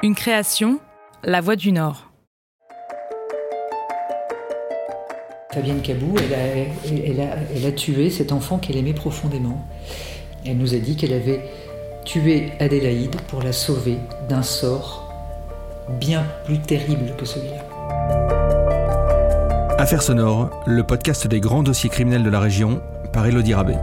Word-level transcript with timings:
Une 0.00 0.14
création, 0.14 0.78
La 1.24 1.40
Voix 1.40 1.56
du 1.56 1.72
Nord. 1.72 2.12
Fabienne 5.52 5.82
Cabou, 5.82 6.14
elle 6.18 7.66
a, 7.66 7.72
tué 7.72 8.08
cet 8.08 8.30
enfant 8.30 8.58
qu'elle 8.58 8.76
aimait 8.76 8.92
profondément. 8.92 9.66
Elle 10.46 10.58
nous 10.58 10.72
a 10.74 10.78
dit 10.78 10.94
qu'elle 10.94 11.12
avait 11.12 11.50
tué 12.04 12.52
Adélaïde 12.60 13.16
pour 13.22 13.42
la 13.42 13.52
sauver 13.52 13.96
d'un 14.28 14.42
sort 14.42 15.12
bien 15.98 16.24
plus 16.44 16.60
terrible 16.60 17.16
que 17.18 17.24
celui-là. 17.24 17.66
Affaires 19.78 20.02
sonores, 20.02 20.50
le 20.64 20.84
podcast 20.84 21.26
des 21.26 21.40
grands 21.40 21.64
dossiers 21.64 21.90
criminels 21.90 22.22
de 22.22 22.30
la 22.30 22.38
région 22.38 22.80
par 23.12 23.26
Elodie 23.26 23.54
Rabé. 23.54 23.74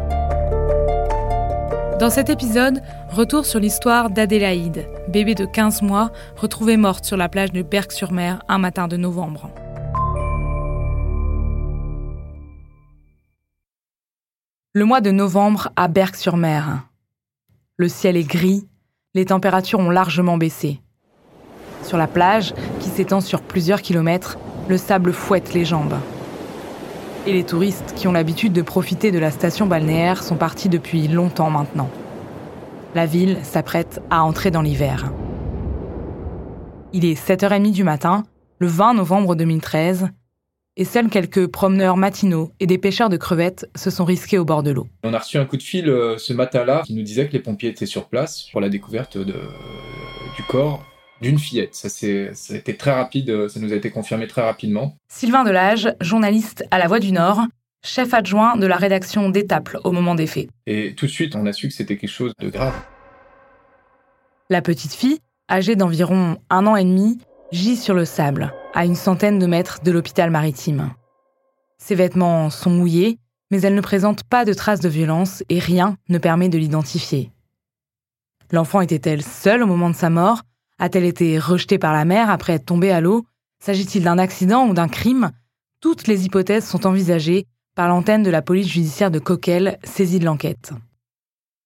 Dans 2.00 2.10
cet 2.10 2.30
épisode, 2.30 2.82
retour 3.10 3.46
sur 3.46 3.62
l'histoire 3.62 4.10
d'Adélaïde, 4.10 4.86
bébé 5.08 5.34
de 5.34 5.46
15 5.46 5.82
mois, 5.82 6.12
retrouvée 6.36 6.76
morte 6.76 7.06
sur 7.06 7.16
la 7.16 7.30
plage 7.30 7.54
de 7.54 7.62
Berck-sur-Mer 7.62 8.44
un 8.50 8.58
matin 8.58 8.90
de 8.90 8.98
novembre. 8.98 9.50
Le 14.74 14.84
mois 14.84 15.00
de 15.00 15.12
novembre 15.12 15.70
à 15.78 15.88
Berck-sur-Mer. 15.88 16.86
Le 17.78 17.88
ciel 17.88 18.18
est 18.18 18.30
gris, 18.30 18.68
les 19.14 19.24
températures 19.24 19.80
ont 19.80 19.90
largement 19.90 20.38
baissé. 20.38 20.82
Sur 21.82 21.98
la 21.98 22.08
plage, 22.08 22.54
qui 22.82 22.90
s'étend 22.90 23.22
sur 23.22 23.42
plusieurs 23.42 23.82
kilomètres, 23.82 24.38
le 24.68 24.76
sable 24.76 25.14
fouette 25.14 25.54
les 25.54 25.64
jambes. 25.64 25.96
Et 27.28 27.34
les 27.34 27.44
touristes 27.44 27.94
qui 27.96 28.08
ont 28.08 28.12
l'habitude 28.12 28.54
de 28.54 28.62
profiter 28.62 29.12
de 29.12 29.18
la 29.18 29.32
station 29.32 29.66
balnéaire 29.66 30.22
sont 30.22 30.36
partis 30.36 30.70
depuis 30.70 31.08
longtemps 31.08 31.50
maintenant. 31.50 31.90
La 32.94 33.08
ville 33.08 33.40
s'apprête 33.42 34.00
à 34.12 34.24
entrer 34.24 34.52
dans 34.52 34.62
l'hiver. 34.62 35.12
Il 36.94 37.04
est 37.04 37.20
7h30 37.20 37.72
du 37.72 37.84
matin, 37.84 38.26
le 38.60 38.68
20 38.68 38.94
novembre 38.94 39.36
2013, 39.36 40.10
et 40.78 40.86
seuls 40.86 41.10
quelques 41.10 41.48
promeneurs 41.48 41.98
matinaux 41.98 42.52
et 42.60 42.68
des 42.68 42.78
pêcheurs 42.78 43.10
de 43.10 43.18
crevettes 43.18 43.68
se 43.76 43.90
sont 43.90 44.06
risqués 44.06 44.38
au 44.38 44.46
bord 44.46 44.62
de 44.62 44.70
l'eau. 44.70 44.88
On 45.04 45.14
a 45.14 45.20
reçu 45.20 45.40
un 45.40 45.46
coup 45.46 45.58
de 45.58 45.64
fil 45.64 45.90
euh, 45.90 46.20
ce 46.20 46.32
matin-là 46.32 46.84
qui 46.86 46.94
nous 46.94 47.02
disait 47.02 47.28
que 47.28 47.34
les 47.34 47.40
pompiers 47.40 47.70
étaient 47.70 47.88
sur 47.88 48.08
place 48.08 48.50
pour 48.52 48.62
la 48.62 48.70
découverte 48.70 49.18
du 49.18 50.44
corps 50.48 50.86
d'une 51.22 51.40
fillette. 51.40 51.76
Ça, 51.76 51.90
ça 51.90 52.06
a 52.54 52.58
été 52.58 52.76
très 52.76 52.92
rapide, 52.92 53.48
ça 53.48 53.60
nous 53.60 53.72
a 53.74 53.76
été 53.76 53.90
confirmé 53.90 54.28
très 54.28 54.42
rapidement. 54.42 54.98
Sylvain 55.08 55.44
Delage, 55.44 55.94
journaliste 56.02 56.66
à 56.72 56.78
La 56.78 56.88
Voix 56.88 57.00
du 57.00 57.12
Nord, 57.12 57.42
chef 57.84 58.14
adjoint 58.14 58.58
de 58.58 58.66
la 58.66 58.78
rédaction 58.78 59.30
d'Étaples 59.30 59.80
au 59.84 59.92
moment 59.92 60.16
des 60.16 60.28
faits. 60.28 60.50
Et 60.66 60.94
tout 60.96 61.06
de 61.06 61.12
suite, 61.12 61.36
on 61.36 61.46
a 61.46 61.54
su 61.54 61.68
que 61.68 61.74
c'était 61.74 61.98
quelque 61.98 62.10
chose 62.10 62.34
de 62.40 62.50
grave. 62.50 62.76
La 64.50 64.62
petite 64.62 64.94
fille, 64.94 65.20
âgée 65.50 65.76
d'environ 65.76 66.38
un 66.50 66.68
an 66.68 66.76
et 66.76 66.84
demi, 66.84 67.20
gît 67.52 67.78
sur 67.78 67.94
le 67.94 68.06
sable, 68.06 68.54
à 68.74 68.86
une 68.86 68.96
centaine 68.96 69.40
de 69.40 69.46
mètres 69.46 69.82
de 69.84 69.92
l'hôpital 69.92 70.30
maritime. 70.32 70.92
Ses 71.78 71.96
vêtements 71.96 72.50
sont 72.50 72.72
mouillés, 72.72 73.20
mais 73.52 73.62
elle 73.62 73.76
ne 73.76 73.82
présente 73.82 74.24
pas 74.24 74.46
de 74.46 74.54
traces 74.54 74.80
de 74.80 74.90
violence 74.90 75.44
et 75.50 75.60
rien 75.60 75.98
ne 76.10 76.18
permet 76.18 76.50
de 76.50 76.58
l'identifier. 76.58 77.32
L'enfant 78.52 78.82
était-elle 78.82 79.22
seule 79.22 79.64
au 79.64 79.68
moment 79.68 79.90
de 79.90 79.96
sa 79.96 80.10
mort? 80.10 80.42
A-t-elle 80.80 81.06
été 81.06 81.40
rejetée 81.40 81.78
par 81.78 81.94
la 81.94 82.06
mer 82.06 82.30
après 82.30 82.54
être 82.54 82.66
tombée 82.66 82.92
à 82.92 83.02
l'eau? 83.02 83.26
S'agit-il 83.60 84.04
d'un 84.04 84.18
accident 84.18 84.68
ou 84.68 84.74
d'un 84.74 84.88
crime? 84.88 85.32
Toutes 85.82 86.08
les 86.08 86.26
hypothèses 86.26 86.66
sont 86.66 86.86
envisagées 86.86 87.48
par 87.76 87.88
l'antenne 87.88 88.24
de 88.24 88.30
la 88.30 88.42
police 88.42 88.68
judiciaire 88.68 89.12
de 89.12 89.20
Coquel, 89.20 89.80
saisie 89.84 90.20
de 90.20 90.26
l'enquête. 90.26 90.72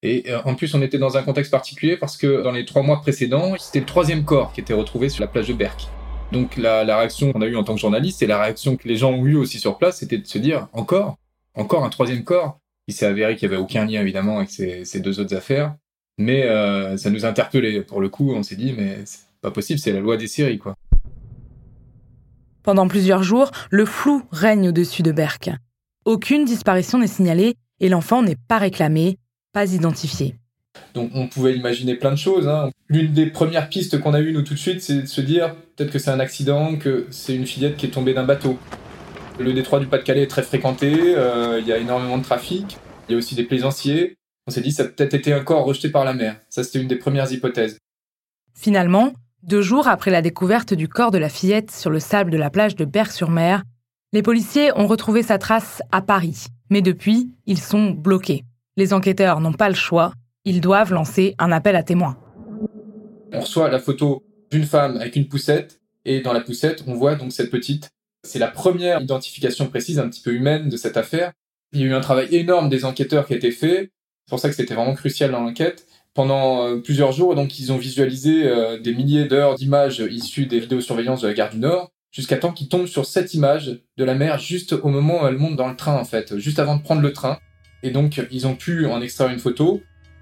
Et 0.02 0.32
euh, 0.32 0.42
en 0.46 0.56
plus, 0.56 0.74
on 0.74 0.82
était 0.82 0.98
dans 0.98 1.18
un 1.18 1.24
contexte 1.24 1.52
particulier 1.52 1.98
parce 1.98 2.18
que 2.18 2.42
dans 2.42 2.52
les 2.52 2.66
trois 2.66 2.84
mois 2.84 3.02
précédents, 3.02 3.56
c'était 3.58 3.80
le 3.80 3.86
troisième 3.86 4.24
corps 4.24 4.54
qui 4.54 4.62
était 4.62 4.74
retrouvé 4.74 5.10
sur 5.10 5.22
la 5.22 5.28
plage 5.28 5.48
de 5.48 5.54
Berck. 5.54 5.88
Donc 6.32 6.58
la, 6.58 6.84
réaction 6.84 7.34
qu'on 7.34 7.42
a 7.42 7.48
eue 7.48 7.56
en 7.56 7.64
tant 7.64 7.74
que 7.74 7.82
journaliste 7.82 8.22
et 8.22 8.28
la 8.28 8.42
réaction 8.42 8.78
que 8.78 8.88
les 8.88 8.96
gens 8.96 9.12
ont 9.12 9.26
eue 9.26 9.36
aussi 9.36 9.60
sur 9.60 9.78
place, 9.78 9.98
c'était 9.98 10.18
de 10.18 10.28
se 10.28 10.38
dire 10.38 10.68
encore, 10.74 11.18
encore 11.56 11.84
un 11.84 11.90
troisième 11.90 12.24
corps? 12.24 12.60
Il 12.88 12.94
s'est 12.94 13.06
avéré 13.06 13.36
qu'il 13.36 13.50
n'y 13.50 13.56
avait 13.56 13.64
aucun 13.64 13.86
lien 13.86 14.02
évidemment 14.02 14.38
avec 14.38 14.50
ces 14.50 15.00
deux 15.00 15.20
autres 15.20 15.36
affaires. 15.36 15.76
Mais 16.20 16.44
euh, 16.44 16.98
ça 16.98 17.10
nous 17.10 17.26
a 17.26 17.30
interpellés. 17.30 17.82
Pour 17.82 18.02
le 18.02 18.10
coup, 18.10 18.34
on 18.34 18.44
s'est 18.44 18.58
dit, 18.58 18.74
mais 18.78 19.00
c'est 19.06 19.22
pas 19.42 19.52
possible, 19.52 19.80
c'est 19.80 19.94
la 19.94 20.02
loi 20.02 20.18
des 20.18 20.28
séries, 20.28 20.60
quoi. 20.60 20.76
Pendant 22.62 22.90
plusieurs 22.90 23.24
jours, 23.24 23.52
le 23.72 23.86
flou 23.86 24.24
règne 24.30 24.68
au-dessus 24.68 25.02
de 25.02 25.14
Berck. 25.14 25.50
Aucune 26.04 26.44
disparition 26.44 26.98
n'est 26.98 27.08
signalée 27.08 27.56
et 27.80 27.88
l'enfant 27.88 28.22
n'est 28.22 28.36
pas 28.36 28.58
réclamé, 28.58 29.18
pas 29.54 29.74
identifié. 29.74 30.36
Donc 30.94 31.12
on 31.14 31.28
pouvait 31.28 31.56
imaginer 31.56 31.96
plein 31.96 32.12
de 32.12 32.18
choses. 32.18 32.50
Hein. 32.50 32.70
L'une 32.90 33.14
des 33.14 33.28
premières 33.28 33.70
pistes 33.70 33.98
qu'on 34.02 34.14
a 34.14 34.20
eues, 34.20 34.34
nous, 34.34 34.42
tout 34.42 34.54
de 34.54 34.60
suite, 34.60 34.82
c'est 34.82 35.04
de 35.04 35.06
se 35.08 35.22
dire 35.22 35.56
peut-être 35.78 35.92
que 35.92 36.00
c'est 36.00 36.12
un 36.12 36.20
accident, 36.20 36.76
que 36.76 37.08
c'est 37.12 37.34
une 37.34 37.46
fillette 37.46 37.78
qui 37.78 37.86
est 37.86 37.92
tombée 37.92 38.14
d'un 38.14 38.26
bateau. 38.26 38.60
Le 39.40 39.54
détroit 39.54 39.80
du 39.80 39.88
Pas-de-Calais 39.88 40.24
est 40.24 40.28
très 40.28 40.44
fréquenté, 40.44 41.16
euh, 41.16 41.62
il 41.62 41.68
y 41.68 41.72
a 41.72 41.78
énormément 41.78 42.18
de 42.18 42.24
trafic, 42.24 42.78
il 43.08 43.14
y 43.14 43.16
a 43.16 43.18
aussi 43.18 43.36
des 43.36 43.44
plaisanciers 43.44 44.18
on 44.50 44.52
s'est 44.52 44.62
dit 44.62 44.72
ça 44.72 44.82
a 44.82 44.88
peut-être 44.88 45.14
été 45.14 45.32
un 45.32 45.44
corps 45.44 45.64
rejeté 45.64 45.90
par 45.90 46.04
la 46.04 46.16
mer. 46.16 46.36
Ça, 46.50 46.64
c'était 46.64 46.82
une 46.82 46.88
des 46.88 46.96
premières 46.96 47.32
hypothèses. 47.32 47.78
Finalement, 48.56 49.14
deux 49.44 49.62
jours 49.62 49.88
après 49.88 50.10
la 50.10 50.24
découverte 50.24 50.74
du 50.74 50.88
corps 50.88 51.12
de 51.12 51.20
la 51.20 51.30
fillette 51.30 51.70
sur 51.70 51.92
le 51.92 52.00
sable 52.00 52.32
de 52.32 52.38
la 52.38 52.50
plage 52.50 52.76
de 52.76 52.84
Berck-sur-Mer, 52.84 53.62
les 54.12 54.24
policiers 54.24 54.72
ont 54.76 54.88
retrouvé 54.88 55.22
sa 55.22 55.38
trace 55.38 55.84
à 55.92 56.02
Paris. 56.02 56.48
Mais 56.72 56.82
depuis, 56.82 57.30
ils 57.46 57.60
sont 57.60 57.92
bloqués. 57.92 58.44
Les 58.76 58.92
enquêteurs 58.92 59.40
n'ont 59.40 59.54
pas 59.54 59.70
le 59.70 59.76
choix, 59.76 60.14
ils 60.46 60.62
doivent 60.62 60.94
lancer 60.94 61.36
un 61.38 61.52
appel 61.52 61.76
à 61.76 61.84
témoins. 61.84 62.18
On 63.32 63.42
reçoit 63.42 63.70
la 63.70 63.78
photo 63.78 64.24
d'une 64.50 64.66
femme 64.66 64.98
avec 64.98 65.16
une 65.16 65.28
poussette, 65.28 65.80
et 66.06 66.22
dans 66.22 66.34
la 66.34 66.42
poussette, 66.42 66.84
on 66.88 66.96
voit 66.96 67.14
donc 67.14 67.34
cette 67.34 67.52
petite. 67.52 67.90
C'est 68.24 68.40
la 68.40 68.48
première 68.48 69.00
identification 69.00 69.68
précise, 69.68 70.00
un 70.00 70.10
petit 70.10 70.22
peu 70.22 70.34
humaine 70.34 70.70
de 70.70 70.78
cette 70.78 70.98
affaire. 70.98 71.34
Il 71.72 71.82
y 71.82 71.84
a 71.84 71.86
eu 71.86 71.94
un 71.94 72.02
travail 72.02 72.36
énorme 72.36 72.68
des 72.68 72.84
enquêteurs 72.84 73.28
qui 73.28 73.34
a 73.34 73.38
été 73.38 73.52
fait. 73.52 73.92
C'est 74.30 74.34
pour 74.36 74.40
ça 74.40 74.50
que 74.50 74.56
c'était 74.56 74.76
vraiment 74.76 74.94
crucial 74.94 75.32
dans 75.32 75.42
l'enquête. 75.42 75.88
Pendant 76.14 76.64
euh, 76.64 76.76
plusieurs 76.78 77.12
jours, 77.12 77.34
donc, 77.34 77.58
ils 77.58 77.72
ont 77.72 77.78
visualisé 77.78 78.48
euh, 78.48 78.80
des 78.80 78.94
milliers 78.94 79.26
d'heures 79.26 79.56
d'images 79.56 80.04
issues 80.08 80.46
des 80.46 80.60
vidéosurveillances 80.60 81.22
de 81.22 81.28
la 81.28 81.34
gare 81.34 81.50
du 81.50 81.58
Nord, 81.58 81.90
jusqu'à 82.12 82.38
temps 82.38 82.52
qu'ils 82.52 82.70
tombent 82.70 82.86
sur 82.86 83.08
cette 83.08 83.34
image 83.34 83.82
de 83.98 84.04
la 84.04 84.14
mer 84.14 84.38
juste 84.38 84.74
au 84.74 84.90
moment 84.90 85.24
où 85.24 85.26
elle 85.26 85.40
monte 85.40 85.56
dans 85.56 85.68
le 85.68 85.76
train, 85.76 85.96
en 85.96 86.06
fait, 86.06 86.38
juste 86.38 86.60
avant 86.60 86.76
de 86.76 86.84
prendre 86.84 87.02
le 87.02 87.12
train. 87.12 87.40
Et 87.82 87.90
donc, 87.90 88.22
ils 88.30 88.46
ont 88.46 88.54
pu 88.54 88.86
en 88.86 89.02
extraire 89.02 89.32
une 89.32 89.40
photo 89.40 89.82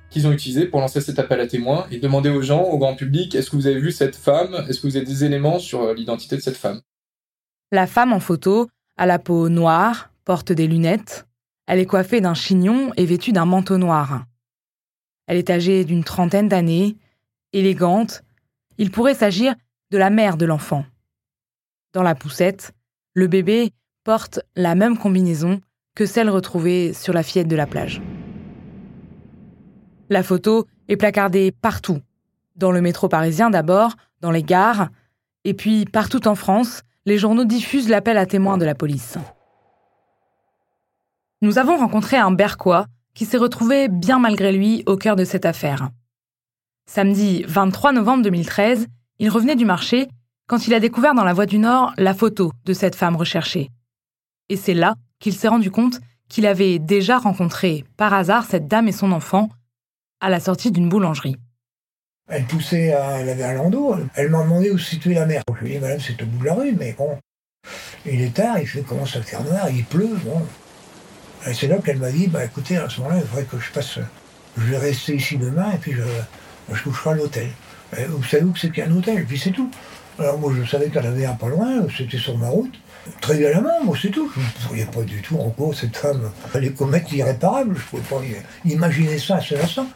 qu'ils 0.09 0.25
ont 0.25 0.31
utilisée 0.31 0.67
pour 0.67 0.79
lancer 0.79 1.01
cet 1.01 1.19
appel 1.19 1.41
à 1.41 1.47
témoins 1.47 1.85
et 1.91 1.99
demander 1.99 2.29
aux 2.29 2.41
gens, 2.41 2.63
au 2.63 2.77
grand 2.77 2.95
public, 2.95 3.35
est-ce 3.35 3.49
que 3.49 3.57
vous 3.57 3.67
avez 3.67 3.81
vu 3.81 3.91
cette 3.91 4.15
femme? 4.15 4.55
Est-ce 4.69 4.79
que 4.79 4.87
vous 4.87 4.95
avez 4.95 5.05
des 5.05 5.25
éléments 5.25 5.59
sur 5.59 5.81
euh, 5.81 5.93
l'identité 5.93 6.37
de 6.37 6.41
cette 6.41 6.55
femme? 6.55 6.79
La 7.73 7.87
femme 7.87 8.13
en 8.13 8.21
photo 8.21 8.69
a 8.95 9.05
la 9.05 9.19
peau 9.19 9.49
noire, 9.49 10.13
porte 10.23 10.53
des 10.53 10.67
lunettes, 10.67 11.26
elle 11.67 11.79
est 11.79 11.85
coiffée 11.85 12.21
d'un 12.21 12.33
chignon 12.33 12.91
et 12.95 13.05
vêtue 13.05 13.33
d'un 13.33 13.45
manteau 13.45 13.77
noir. 13.77 14.25
Elle 15.27 15.37
est 15.37 15.49
âgée 15.49 15.83
d'une 15.83 16.05
trentaine 16.05 16.47
d'années, 16.47 16.95
élégante. 17.51 18.23
Il 18.77 18.89
pourrait 18.89 19.13
s'agir 19.13 19.53
de 19.91 19.97
la 19.97 20.09
mère 20.09 20.37
de 20.37 20.45
l'enfant. 20.45 20.85
Dans 21.93 22.03
la 22.03 22.15
poussette, 22.15 22.71
le 23.13 23.27
bébé 23.27 23.73
porte 24.05 24.39
la 24.55 24.75
même 24.75 24.97
combinaison 24.97 25.59
que 25.93 26.05
celle 26.05 26.29
retrouvée 26.29 26.93
sur 26.93 27.13
la 27.13 27.23
fillette 27.23 27.47
de 27.47 27.55
la 27.55 27.67
plage. 27.67 28.01
La 30.09 30.23
photo 30.23 30.67
est 30.87 30.95
placardée 30.95 31.51
partout, 31.51 31.99
dans 32.55 32.71
le 32.71 32.81
métro 32.81 33.09
parisien 33.09 33.49
d'abord, 33.49 33.95
dans 34.21 34.31
les 34.31 34.43
gares, 34.43 34.89
et 35.43 35.53
puis 35.53 35.85
partout 35.85 36.27
en 36.27 36.35
France, 36.35 36.83
les 37.05 37.17
journaux 37.17 37.45
diffusent 37.45 37.89
l'appel 37.89 38.17
à 38.17 38.25
témoins 38.25 38.57
de 38.57 38.65
la 38.65 38.75
police. 38.75 39.17
Nous 41.43 41.59
avons 41.59 41.77
rencontré 41.77 42.17
un 42.17 42.31
Berquois 42.31 42.87
qui 43.13 43.25
s'est 43.25 43.37
retrouvé 43.37 43.89
bien 43.89 44.17
malgré 44.17 44.51
lui 44.51 44.81
au 44.87 44.97
cœur 44.97 45.15
de 45.15 45.23
cette 45.23 45.45
affaire. 45.45 45.89
Samedi 46.89 47.43
23 47.47 47.91
novembre 47.91 48.23
2013, 48.23 48.87
il 49.19 49.29
revenait 49.29 49.55
du 49.55 49.65
marché 49.65 50.07
quand 50.47 50.65
il 50.65 50.73
a 50.73 50.79
découvert 50.79 51.13
dans 51.13 51.23
la 51.23 51.33
Voie 51.33 51.45
du 51.45 51.59
Nord 51.59 51.93
la 51.97 52.15
photo 52.15 52.51
de 52.65 52.73
cette 52.73 52.95
femme 52.95 53.15
recherchée. 53.15 53.69
Et 54.49 54.55
c'est 54.55 54.73
là 54.73 54.95
qu'il 55.19 55.35
s'est 55.35 55.47
rendu 55.47 55.69
compte 55.69 55.99
qu'il 56.27 56.47
avait 56.47 56.79
déjà 56.79 57.19
rencontré 57.19 57.85
par 57.97 58.15
hasard 58.15 58.45
cette 58.45 58.67
dame 58.67 58.87
et 58.87 58.91
son 58.91 59.11
enfant 59.11 59.49
à 60.19 60.31
la 60.31 60.39
sortie 60.39 60.71
d'une 60.71 60.89
boulangerie. 60.89 61.35
Elle 62.29 62.45
poussait, 62.45 62.93
à, 62.93 63.19
elle 63.19 63.29
avait 63.29 63.43
un 63.43 63.53
landau, 63.53 63.95
elle 64.15 64.31
m'a 64.31 64.41
demandé 64.41 64.71
où 64.71 64.79
se 64.79 64.89
situait 64.89 65.13
la 65.13 65.27
mer. 65.27 65.43
Je 65.59 65.65
lui 65.65 65.73
ai 65.73 65.75
dit, 65.75 65.81
madame, 65.81 65.99
c'est 65.99 66.19
au 66.19 66.25
bout 66.25 66.39
de 66.39 66.45
la 66.45 66.53
rue, 66.55 66.71
mais 66.71 66.93
bon, 66.93 67.15
il 68.07 68.21
est 68.21 68.33
tard, 68.33 68.57
il 68.57 68.67
fait, 68.67 68.81
commence 68.81 69.15
à 69.15 69.21
faire 69.21 69.43
noir, 69.43 69.69
il 69.69 69.85
pleut, 69.85 70.17
bon. 70.25 70.41
Et 71.45 71.53
c'est 71.53 71.67
là 71.67 71.77
qu'elle 71.77 71.97
m'a 71.99 72.11
dit, 72.11 72.27
bah 72.27 72.43
écoutez, 72.43 72.77
à 72.77 72.89
ce 72.89 72.99
moment-là, 73.01 73.19
il 73.21 73.27
faudrait 73.27 73.45
que 73.45 73.59
je 73.59 73.71
passe, 73.71 73.99
je 74.57 74.63
vais 74.63 74.77
rester 74.77 75.15
ici 75.15 75.37
demain 75.37 75.71
et 75.73 75.77
puis 75.77 75.93
je, 75.93 76.03
je 76.73 76.83
coucherai 76.83 77.11
à 77.11 77.13
l'hôtel. 77.13 77.49
Vous 78.09 78.23
savez 78.23 78.43
où 78.43 78.55
c'est 78.55 78.69
qu'il 78.69 78.79
y 78.79 78.81
a 78.81 78.89
un 78.89 78.95
hôtel, 78.95 79.19
et 79.19 79.23
puis 79.23 79.39
c'est 79.39 79.51
tout. 79.51 79.71
Alors 80.19 80.39
moi 80.39 80.51
je 80.57 80.69
savais 80.69 80.89
qu'elle 80.89 81.05
avait 81.05 81.25
un 81.25 81.35
pas 81.35 81.47
loin, 81.47 81.85
c'était 81.95 82.17
sur 82.17 82.37
ma 82.37 82.49
route. 82.49 82.73
Très 83.21 83.39
main, 83.61 83.79
moi 83.83 83.95
c'est 84.01 84.09
tout. 84.09 84.29
Je 84.35 84.39
ne 84.41 84.67
voyais 84.67 84.85
pas 84.85 85.03
du 85.03 85.21
tout, 85.21 85.37
en 85.37 85.47
gros, 85.49 85.71
cette 85.73 85.95
femme 85.95 86.29
allait 86.53 86.71
commettre 86.71 87.13
l'irréparable. 87.13 87.75
Je 87.77 87.97
ne 87.97 88.01
pouvais 88.01 88.01
pas 88.03 88.21
imaginer 88.65 89.17
ça 89.19 89.37
à 89.37 89.41
ce 89.41 89.55
instant. 89.55 89.87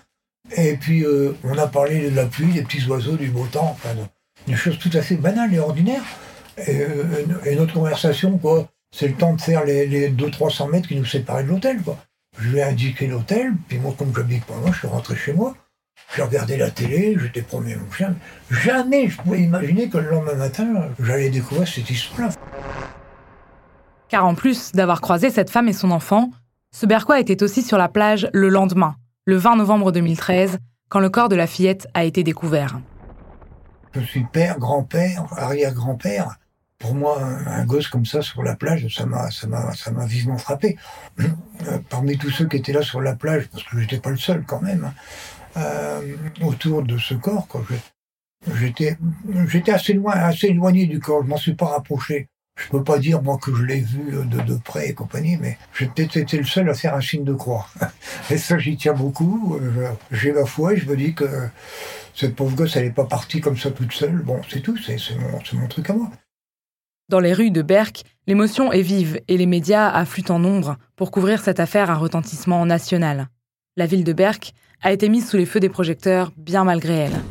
Et 0.55 0.75
puis 0.75 1.03
euh, 1.03 1.35
on 1.43 1.57
a 1.57 1.67
parlé 1.67 2.09
de 2.09 2.15
la 2.15 2.25
pluie, 2.25 2.53
des 2.53 2.61
petits 2.61 2.85
oiseaux, 2.87 3.17
du 3.17 3.29
beau 3.29 3.47
temps, 3.47 3.75
enfin, 3.77 3.89
Des 4.47 4.55
choses 4.55 4.79
tout 4.79 4.91
à 4.93 5.01
fait 5.01 5.15
banales 5.15 5.53
et 5.53 5.59
ordinaires. 5.59 6.03
Et, 6.67 6.85
et 7.45 7.55
notre 7.55 7.73
conversation, 7.73 8.37
quoi, 8.37 8.69
c'est 8.93 9.07
le 9.07 9.15
temps 9.15 9.33
de 9.33 9.41
faire 9.41 9.65
les, 9.65 9.87
les 9.87 10.09
200-300 10.11 10.69
mètres 10.69 10.87
qui 10.87 10.95
nous 10.95 11.05
séparaient 11.05 11.43
de 11.43 11.49
l'hôtel, 11.49 11.81
quoi. 11.81 11.97
Je 12.39 12.49
lui 12.49 12.59
ai 12.59 12.63
indiqué 12.63 13.07
l'hôtel, 13.07 13.53
puis 13.67 13.77
moi, 13.77 13.93
comme 13.97 14.13
j'habite 14.15 14.45
pas 14.45 14.55
loin, 14.55 14.71
je 14.71 14.79
suis 14.79 14.87
rentré 14.87 15.15
chez 15.15 15.33
moi. 15.33 15.53
J'ai 16.15 16.23
regardé 16.23 16.57
la 16.57 16.71
télé, 16.71 17.17
j'étais 17.19 17.41
promené 17.41 17.75
mon 17.75 17.91
chien. 17.91 18.15
Jamais 18.49 19.07
je 19.07 19.21
pouvais 19.21 19.41
imaginer 19.41 19.89
que 19.89 19.97
le 19.97 20.09
lendemain 20.09 20.35
matin, 20.35 20.89
j'allais 20.99 21.29
découvrir 21.29 21.67
cette 21.67 21.89
histoire-là. 21.89 22.29
Car 24.09 24.25
en 24.25 24.35
plus 24.35 24.71
d'avoir 24.73 24.99
croisé 24.99 25.29
cette 25.29 25.49
femme 25.49 25.69
et 25.69 25.73
son 25.73 25.91
enfant, 25.91 26.31
ce 26.73 26.85
Berquois 26.85 27.19
était 27.19 27.43
aussi 27.43 27.61
sur 27.61 27.77
la 27.77 27.87
plage 27.87 28.29
le 28.33 28.49
lendemain, 28.49 28.95
le 29.25 29.37
20 29.37 29.57
novembre 29.57 29.91
2013, 29.91 30.57
quand 30.89 30.99
le 30.99 31.09
corps 31.09 31.29
de 31.29 31.35
la 31.35 31.47
fillette 31.47 31.87
a 31.93 32.03
été 32.03 32.23
découvert. 32.23 32.79
Je 33.93 34.01
suis 34.01 34.25
père, 34.25 34.57
grand-père, 34.57 35.25
arrière-grand-père. 35.37 36.39
Pour 36.81 36.95
moi, 36.95 37.21
un 37.21 37.63
gosse 37.63 37.87
comme 37.87 38.07
ça 38.07 38.23
sur 38.23 38.41
la 38.41 38.55
plage, 38.55 38.87
ça 38.93 39.05
m'a, 39.05 39.29
ça 39.29 39.45
m'a, 39.45 39.73
ça 39.73 39.91
m'a 39.91 40.05
vivement 40.05 40.39
frappé. 40.39 40.77
Euh, 41.19 41.77
parmi 41.89 42.17
tous 42.17 42.31
ceux 42.31 42.47
qui 42.47 42.57
étaient 42.57 42.73
là 42.73 42.81
sur 42.81 43.01
la 43.01 43.15
plage, 43.15 43.47
parce 43.49 43.63
que 43.63 43.79
j'étais 43.79 43.99
pas 43.99 44.09
le 44.09 44.17
seul 44.17 44.43
quand 44.45 44.61
même, 44.61 44.85
hein, 44.85 44.93
euh, 45.57 46.15
autour 46.41 46.81
de 46.81 46.97
ce 46.97 47.13
corps, 47.13 47.47
j'étais, 48.55 48.97
j'étais 49.47 49.71
assez 49.71 49.93
loin, 49.93 50.13
assez 50.13 50.47
éloigné 50.47 50.87
du 50.87 50.99
corps. 50.99 51.23
Je 51.23 51.29
m'en 51.29 51.37
suis 51.37 51.53
pas 51.53 51.67
rapproché. 51.67 52.27
Je 52.59 52.67
peux 52.69 52.83
pas 52.83 52.97
dire 52.97 53.21
moi 53.21 53.37
que 53.37 53.55
je 53.55 53.63
l'ai 53.63 53.79
vu 53.79 54.11
de, 54.25 54.55
près 54.55 54.89
et 54.89 54.93
compagnie, 54.93 55.37
mais 55.37 55.57
j'ai 55.77 55.87
peut-être 55.87 56.17
été 56.17 56.37
le 56.37 56.45
seul 56.45 56.69
à 56.69 56.73
faire 56.73 56.95
un 56.95 57.01
signe 57.01 57.23
de 57.23 57.33
croix. 57.33 57.67
Et 58.29 58.37
ça, 58.37 58.57
j'y 58.57 58.75
tiens 58.75 58.93
beaucoup. 58.93 59.57
Euh, 59.61 59.89
j'ai 60.11 60.31
la 60.31 60.45
foi 60.45 60.73
et 60.73 60.77
je 60.77 60.87
me 60.87 60.97
dis 60.97 61.13
que 61.13 61.25
cette 62.13 62.35
pauvre 62.35 62.55
gosse, 62.55 62.75
elle 62.75 62.85
n'est 62.85 62.91
pas 62.91 63.05
partie 63.05 63.39
comme 63.39 63.57
ça 63.57 63.71
toute 63.71 63.93
seule. 63.93 64.21
Bon, 64.21 64.41
c'est 64.49 64.61
tout, 64.61 64.77
c'est 64.77 64.97
mon 65.53 65.67
truc 65.67 65.89
à 65.89 65.93
moi. 65.93 66.11
Dans 67.11 67.19
les 67.19 67.33
rues 67.33 67.51
de 67.51 67.61
Berck, 67.61 68.05
l'émotion 68.25 68.71
est 68.71 68.81
vive 68.81 69.19
et 69.27 69.35
les 69.35 69.45
médias 69.45 69.89
affluent 69.89 70.31
en 70.31 70.39
nombre 70.39 70.77
pour 70.95 71.11
couvrir 71.11 71.41
cette 71.41 71.59
affaire 71.59 71.91
à 71.91 71.95
retentissement 71.95 72.65
national. 72.65 73.27
La 73.75 73.85
ville 73.85 74.05
de 74.05 74.13
Berck 74.13 74.53
a 74.81 74.93
été 74.93 75.09
mise 75.09 75.27
sous 75.27 75.35
les 75.35 75.45
feux 75.45 75.59
des 75.59 75.67
projecteurs, 75.67 76.31
bien 76.37 76.63
malgré 76.63 76.93
elle. 76.93 77.21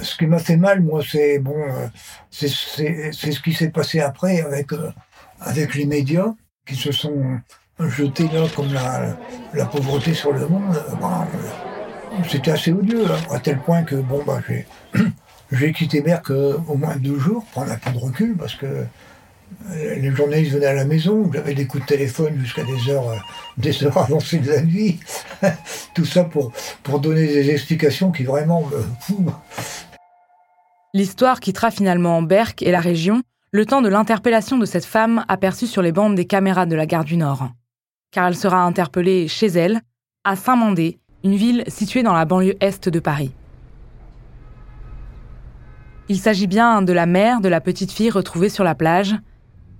Ce 0.00 0.16
qui 0.16 0.26
m'a 0.26 0.40
fait 0.40 0.56
mal, 0.56 0.80
moi, 0.80 1.02
c'est 1.08 1.38
bon, 1.38 1.54
euh, 1.56 1.86
c'est 2.32 2.48
ce 2.48 3.40
qui 3.40 3.52
s'est 3.52 3.70
passé 3.70 4.00
après 4.00 4.40
avec 4.40 4.72
euh, 4.72 4.90
avec 5.38 5.76
les 5.76 5.86
médias 5.86 6.34
qui 6.66 6.74
se 6.74 6.90
sont 6.90 7.38
jetés 7.78 8.26
là 8.32 8.48
comme 8.56 8.72
la, 8.72 9.16
la 9.54 9.66
pauvreté 9.66 10.14
sur 10.14 10.32
le 10.32 10.48
monde. 10.48 10.74
Euh, 10.74 12.22
c'était 12.28 12.50
assez 12.50 12.72
odieux, 12.72 13.06
hein, 13.08 13.20
à 13.30 13.38
tel 13.38 13.60
point 13.60 13.84
que 13.84 13.94
bon 13.94 14.20
bah 14.26 14.40
j'ai 14.48 14.66
J'ai 15.52 15.72
quitté 15.72 16.00
Berck 16.00 16.30
au 16.30 16.76
moins 16.76 16.96
deux 16.96 17.18
jours, 17.18 17.44
prendre 17.52 17.70
un 17.70 17.76
peu 17.76 17.90
de 17.90 17.98
recul, 17.98 18.36
parce 18.36 18.54
que 18.54 18.66
euh, 18.66 19.94
les 19.96 20.10
journalistes 20.10 20.52
venaient 20.52 20.66
à 20.66 20.74
la 20.74 20.84
maison, 20.84 21.30
j'avais 21.32 21.54
des 21.54 21.66
coups 21.66 21.82
de 21.82 21.88
téléphone 21.88 22.38
jusqu'à 22.40 22.64
des 22.64 22.90
heures, 22.90 23.10
euh, 23.10 23.16
des 23.58 23.84
heures 23.84 23.98
avancées 23.98 24.38
de 24.38 24.50
la 24.50 24.62
nuit. 24.62 24.98
Tout 25.94 26.06
ça 26.06 26.24
pour, 26.24 26.52
pour 26.82 27.00
donner 27.00 27.26
des 27.26 27.50
explications 27.50 28.12
qui 28.12 28.24
vraiment 28.24 28.66
me 28.66 29.30
L'histoire 30.94 31.40
quittera 31.40 31.70
finalement 31.70 32.22
Berck 32.22 32.62
et 32.62 32.70
la 32.70 32.80
région 32.80 33.22
le 33.50 33.66
temps 33.66 33.82
de 33.82 33.88
l'interpellation 33.88 34.56
de 34.56 34.64
cette 34.64 34.86
femme 34.86 35.24
aperçue 35.28 35.66
sur 35.66 35.82
les 35.82 35.92
bandes 35.92 36.14
des 36.14 36.24
caméras 36.24 36.64
de 36.64 36.74
la 36.74 36.86
gare 36.86 37.04
du 37.04 37.18
Nord. 37.18 37.50
Car 38.10 38.28
elle 38.28 38.36
sera 38.36 38.62
interpellée 38.62 39.28
chez 39.28 39.48
elle, 39.48 39.82
à 40.24 40.36
Saint-Mandé, 40.36 40.98
une 41.22 41.36
ville 41.36 41.64
située 41.68 42.02
dans 42.02 42.14
la 42.14 42.24
banlieue 42.24 42.56
est 42.60 42.88
de 42.88 43.00
Paris. 43.00 43.32
Il 46.12 46.18
s'agit 46.18 46.46
bien 46.46 46.82
de 46.82 46.92
la 46.92 47.06
mère 47.06 47.40
de 47.40 47.48
la 47.48 47.62
petite 47.62 47.90
fille 47.90 48.10
retrouvée 48.10 48.50
sur 48.50 48.64
la 48.64 48.74
plage, 48.74 49.14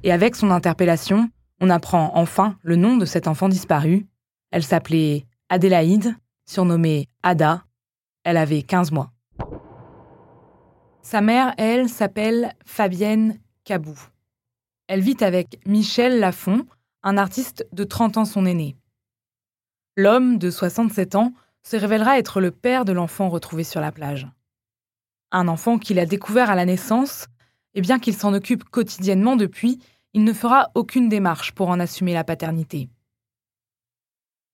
et 0.02 0.12
avec 0.12 0.34
son 0.34 0.50
interpellation, 0.50 1.28
on 1.60 1.68
apprend 1.68 2.12
enfin 2.14 2.56
le 2.62 2.76
nom 2.76 2.96
de 2.96 3.04
cette 3.04 3.28
enfant 3.28 3.50
disparue. 3.50 4.06
Elle 4.50 4.62
s'appelait 4.62 5.26
Adélaïde, 5.50 6.16
surnommée 6.46 7.10
Ada. 7.22 7.64
Elle 8.24 8.38
avait 8.38 8.62
15 8.62 8.92
mois. 8.92 9.12
Sa 11.02 11.20
mère, 11.20 11.52
elle, 11.58 11.90
s'appelle 11.90 12.54
Fabienne 12.64 13.38
Cabou. 13.64 14.00
Elle 14.88 15.02
vit 15.02 15.18
avec 15.20 15.60
Michel 15.66 16.18
Lafont, 16.18 16.64
un 17.02 17.18
artiste 17.18 17.66
de 17.74 17.84
30 17.84 18.16
ans 18.16 18.24
son 18.24 18.46
aîné. 18.46 18.74
L'homme 19.98 20.38
de 20.38 20.50
67 20.50 21.14
ans 21.14 21.34
se 21.62 21.76
révélera 21.76 22.18
être 22.18 22.40
le 22.40 22.52
père 22.52 22.86
de 22.86 22.92
l'enfant 22.92 23.28
retrouvé 23.28 23.64
sur 23.64 23.82
la 23.82 23.92
plage. 23.92 24.28
Un 25.32 25.48
enfant 25.48 25.78
qu'il 25.78 25.98
a 25.98 26.06
découvert 26.06 26.50
à 26.50 26.54
la 26.54 26.66
naissance, 26.66 27.26
et 27.74 27.80
bien 27.80 27.98
qu'il 27.98 28.14
s'en 28.14 28.34
occupe 28.34 28.64
quotidiennement 28.64 29.34
depuis, 29.34 29.78
il 30.12 30.24
ne 30.24 30.32
fera 30.32 30.70
aucune 30.74 31.08
démarche 31.08 31.52
pour 31.52 31.70
en 31.70 31.80
assumer 31.80 32.12
la 32.12 32.22
paternité. 32.22 32.90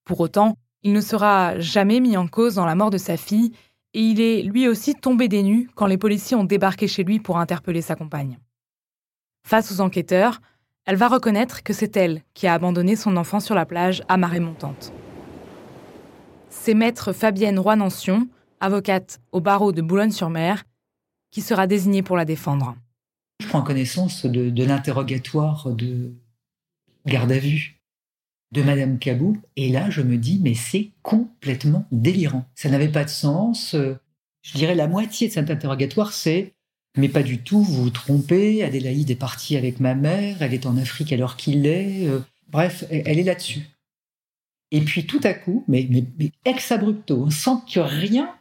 Pour 0.04 0.20
autant, 0.20 0.56
il 0.82 0.92
ne 0.92 1.00
sera 1.00 1.58
jamais 1.58 1.98
mis 1.98 2.16
en 2.16 2.28
cause 2.28 2.54
dans 2.54 2.64
la 2.64 2.76
mort 2.76 2.90
de 2.90 2.98
sa 2.98 3.16
fille, 3.16 3.52
et 3.92 4.00
il 4.00 4.20
est 4.20 4.42
lui 4.42 4.68
aussi 4.68 4.94
tombé 4.94 5.28
des 5.28 5.42
nues 5.42 5.68
quand 5.74 5.86
les 5.86 5.98
policiers 5.98 6.36
ont 6.36 6.44
débarqué 6.44 6.86
chez 6.86 7.02
lui 7.02 7.18
pour 7.18 7.38
interpeller 7.38 7.82
sa 7.82 7.96
compagne. 7.96 8.38
Face 9.44 9.72
aux 9.72 9.80
enquêteurs, 9.80 10.40
elle 10.86 10.96
va 10.96 11.08
reconnaître 11.08 11.62
que 11.62 11.72
c'est 11.72 11.96
elle 11.96 12.22
qui 12.34 12.46
a 12.46 12.54
abandonné 12.54 12.96
son 12.96 13.16
enfant 13.16 13.40
sur 13.40 13.54
la 13.54 13.66
plage 13.66 14.02
à 14.08 14.16
marée 14.16 14.40
montante. 14.40 14.92
C'est 16.48 16.74
maître 16.74 17.12
Fabienne 17.12 17.58
Roy-Nancion, 17.58 18.28
avocate 18.60 19.20
au 19.32 19.40
barreau 19.40 19.72
de 19.72 19.82
Boulogne-sur-Mer, 19.82 20.64
qui 21.30 21.40
sera 21.40 21.66
désignée 21.66 22.02
pour 22.02 22.16
la 22.16 22.24
défendre. 22.24 22.76
Je 23.40 23.46
prends 23.46 23.62
connaissance 23.62 24.26
de, 24.26 24.64
l'interrogatoire 24.64 25.70
de 25.70 26.12
garde 27.06 27.32
à 27.32 27.38
vue 27.38 27.76
de 28.52 28.62
Madame 28.62 28.98
Cabou, 28.98 29.36
et 29.56 29.68
là 29.68 29.90
je 29.90 30.00
me 30.00 30.16
dis, 30.16 30.40
mais 30.42 30.54
c'est 30.54 30.90
complètement 31.02 31.86
délirant. 31.92 32.46
Ça 32.54 32.70
n'avait 32.70 32.88
pas 32.88 33.04
de 33.04 33.10
sens. 33.10 33.74
Je 33.74 34.52
dirais 34.54 34.74
la 34.74 34.88
moitié 34.88 35.28
de 35.28 35.32
cet 35.32 35.50
interrogatoire, 35.50 36.12
c'est 36.12 36.54
mais 36.96 37.08
pas 37.08 37.22
du 37.22 37.38
tout, 37.38 37.62
vous 37.62 37.84
vous 37.84 37.90
trompez, 37.90 38.64
Adélaïde 38.64 39.10
est 39.10 39.14
partie 39.16 39.56
avec 39.56 39.78
ma 39.78 39.94
mère, 39.94 40.42
elle 40.42 40.52
est 40.52 40.66
en 40.66 40.76
Afrique 40.76 41.12
alors 41.12 41.36
qu'il 41.36 41.66
est. 41.66 42.08
Euh, 42.08 42.18
bref, 42.48 42.84
elle 42.90 43.18
est 43.18 43.24
là-dessus. 43.24 43.60
Et 44.72 44.80
puis 44.80 45.06
tout 45.06 45.20
à 45.22 45.32
coup, 45.32 45.64
mais, 45.68 45.88
mais 46.18 46.32
ex 46.44 46.72
abrupto, 46.72 47.30
sans 47.30 47.60
que 47.60 47.78
rien 47.78 48.34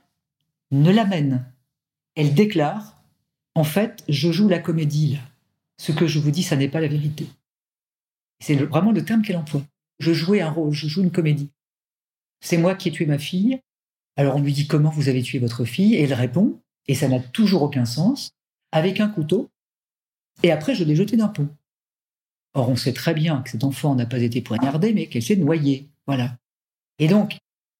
ne 0.72 0.92
l'amène. 0.92 1.46
Elle 2.18 2.34
déclare 2.34 3.00
En 3.54 3.64
fait, 3.64 4.04
je 4.10 4.32
joue 4.32 4.50
la 4.50 4.58
comédie 4.58 5.14
là. 5.14 5.20
Ce 5.80 5.92
que 5.92 6.08
je 6.08 6.18
vous 6.18 6.32
dis, 6.32 6.42
ça 6.42 6.56
n'est 6.56 6.68
pas 6.68 6.82
la 6.82 6.88
vérité. 6.88 7.28
C'est 8.40 8.56
vraiment 8.56 8.92
le 8.92 9.06
terme 9.06 9.22
qu'elle 9.22 9.38
emploie. 9.38 9.64
Je 10.00 10.14
jouais 10.14 10.42
un 10.42 10.50
rôle, 10.50 10.74
je 10.74 10.88
joue 10.88 11.04
une 11.04 11.12
comédie. 11.12 11.52
C'est 12.42 12.58
moi 12.58 12.74
qui 12.74 12.90
ai 12.90 12.92
tué 12.92 13.06
ma 13.06 13.20
fille. 13.20 13.62
Alors 14.16 14.36
on 14.36 14.42
lui 14.42 14.52
dit 14.52 14.66
comment 14.66 14.90
vous 14.90 15.10
avez 15.10 15.22
tué 15.22 15.38
votre 15.38 15.64
fille? 15.64 15.94
Et 15.94 16.02
elle 16.02 16.14
répond, 16.16 16.60
et 16.88 16.96
ça 16.96 17.08
n'a 17.08 17.20
toujours 17.20 17.62
aucun 17.62 17.86
sens, 17.86 18.32
avec 18.72 19.00
un 19.00 19.10
couteau. 19.10 19.52
Et 20.42 20.52
après, 20.52 20.74
je 20.74 20.84
l'ai 20.84 20.96
jeté 20.96 21.18
d'un 21.18 21.28
pont. 21.28 21.50
Or, 22.56 22.70
on 22.70 22.76
sait 22.76 22.94
très 22.94 23.14
bien 23.14 23.44
que 23.44 23.52
cet 23.52 23.64
enfant 23.64 23.94
n'a 23.94 24.08
pas 24.08 24.22
été 24.22 24.42
poignardé, 24.42 24.92
mais 24.92 25.06
qu'elle 25.06 25.22
s'est 25.22 25.36
noyée. 25.36 25.88
Voilà. 26.08 26.36
Et 26.98 27.08
donc, 27.08 27.38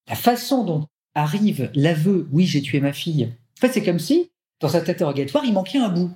la 0.08 0.16
façon 0.16 0.64
dont 0.64 0.88
arrive 1.16 1.72
l'aveu, 1.74 2.28
oui, 2.32 2.46
j'ai 2.46 2.62
tué 2.62 2.80
ma 2.80 2.94
fille. 2.94 3.34
En 3.58 3.60
fait, 3.60 3.74
c'est 3.74 3.84
comme 3.84 4.00
si, 4.00 4.30
dans 4.60 4.70
cet 4.70 4.88
interrogatoire, 4.88 5.44
il 5.44 5.54
manquait 5.54 5.80
un 5.80 5.90
bout. 5.90 6.12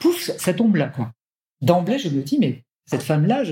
Pouf, 0.00 0.30
ça 0.38 0.54
tombe 0.54 0.76
là, 0.76 0.88
quoi. 0.88 1.12
D'emblée, 1.60 1.98
je 1.98 2.08
me 2.08 2.22
dis, 2.22 2.38
mais 2.38 2.62
cette 2.86 3.02
femme-là, 3.02 3.42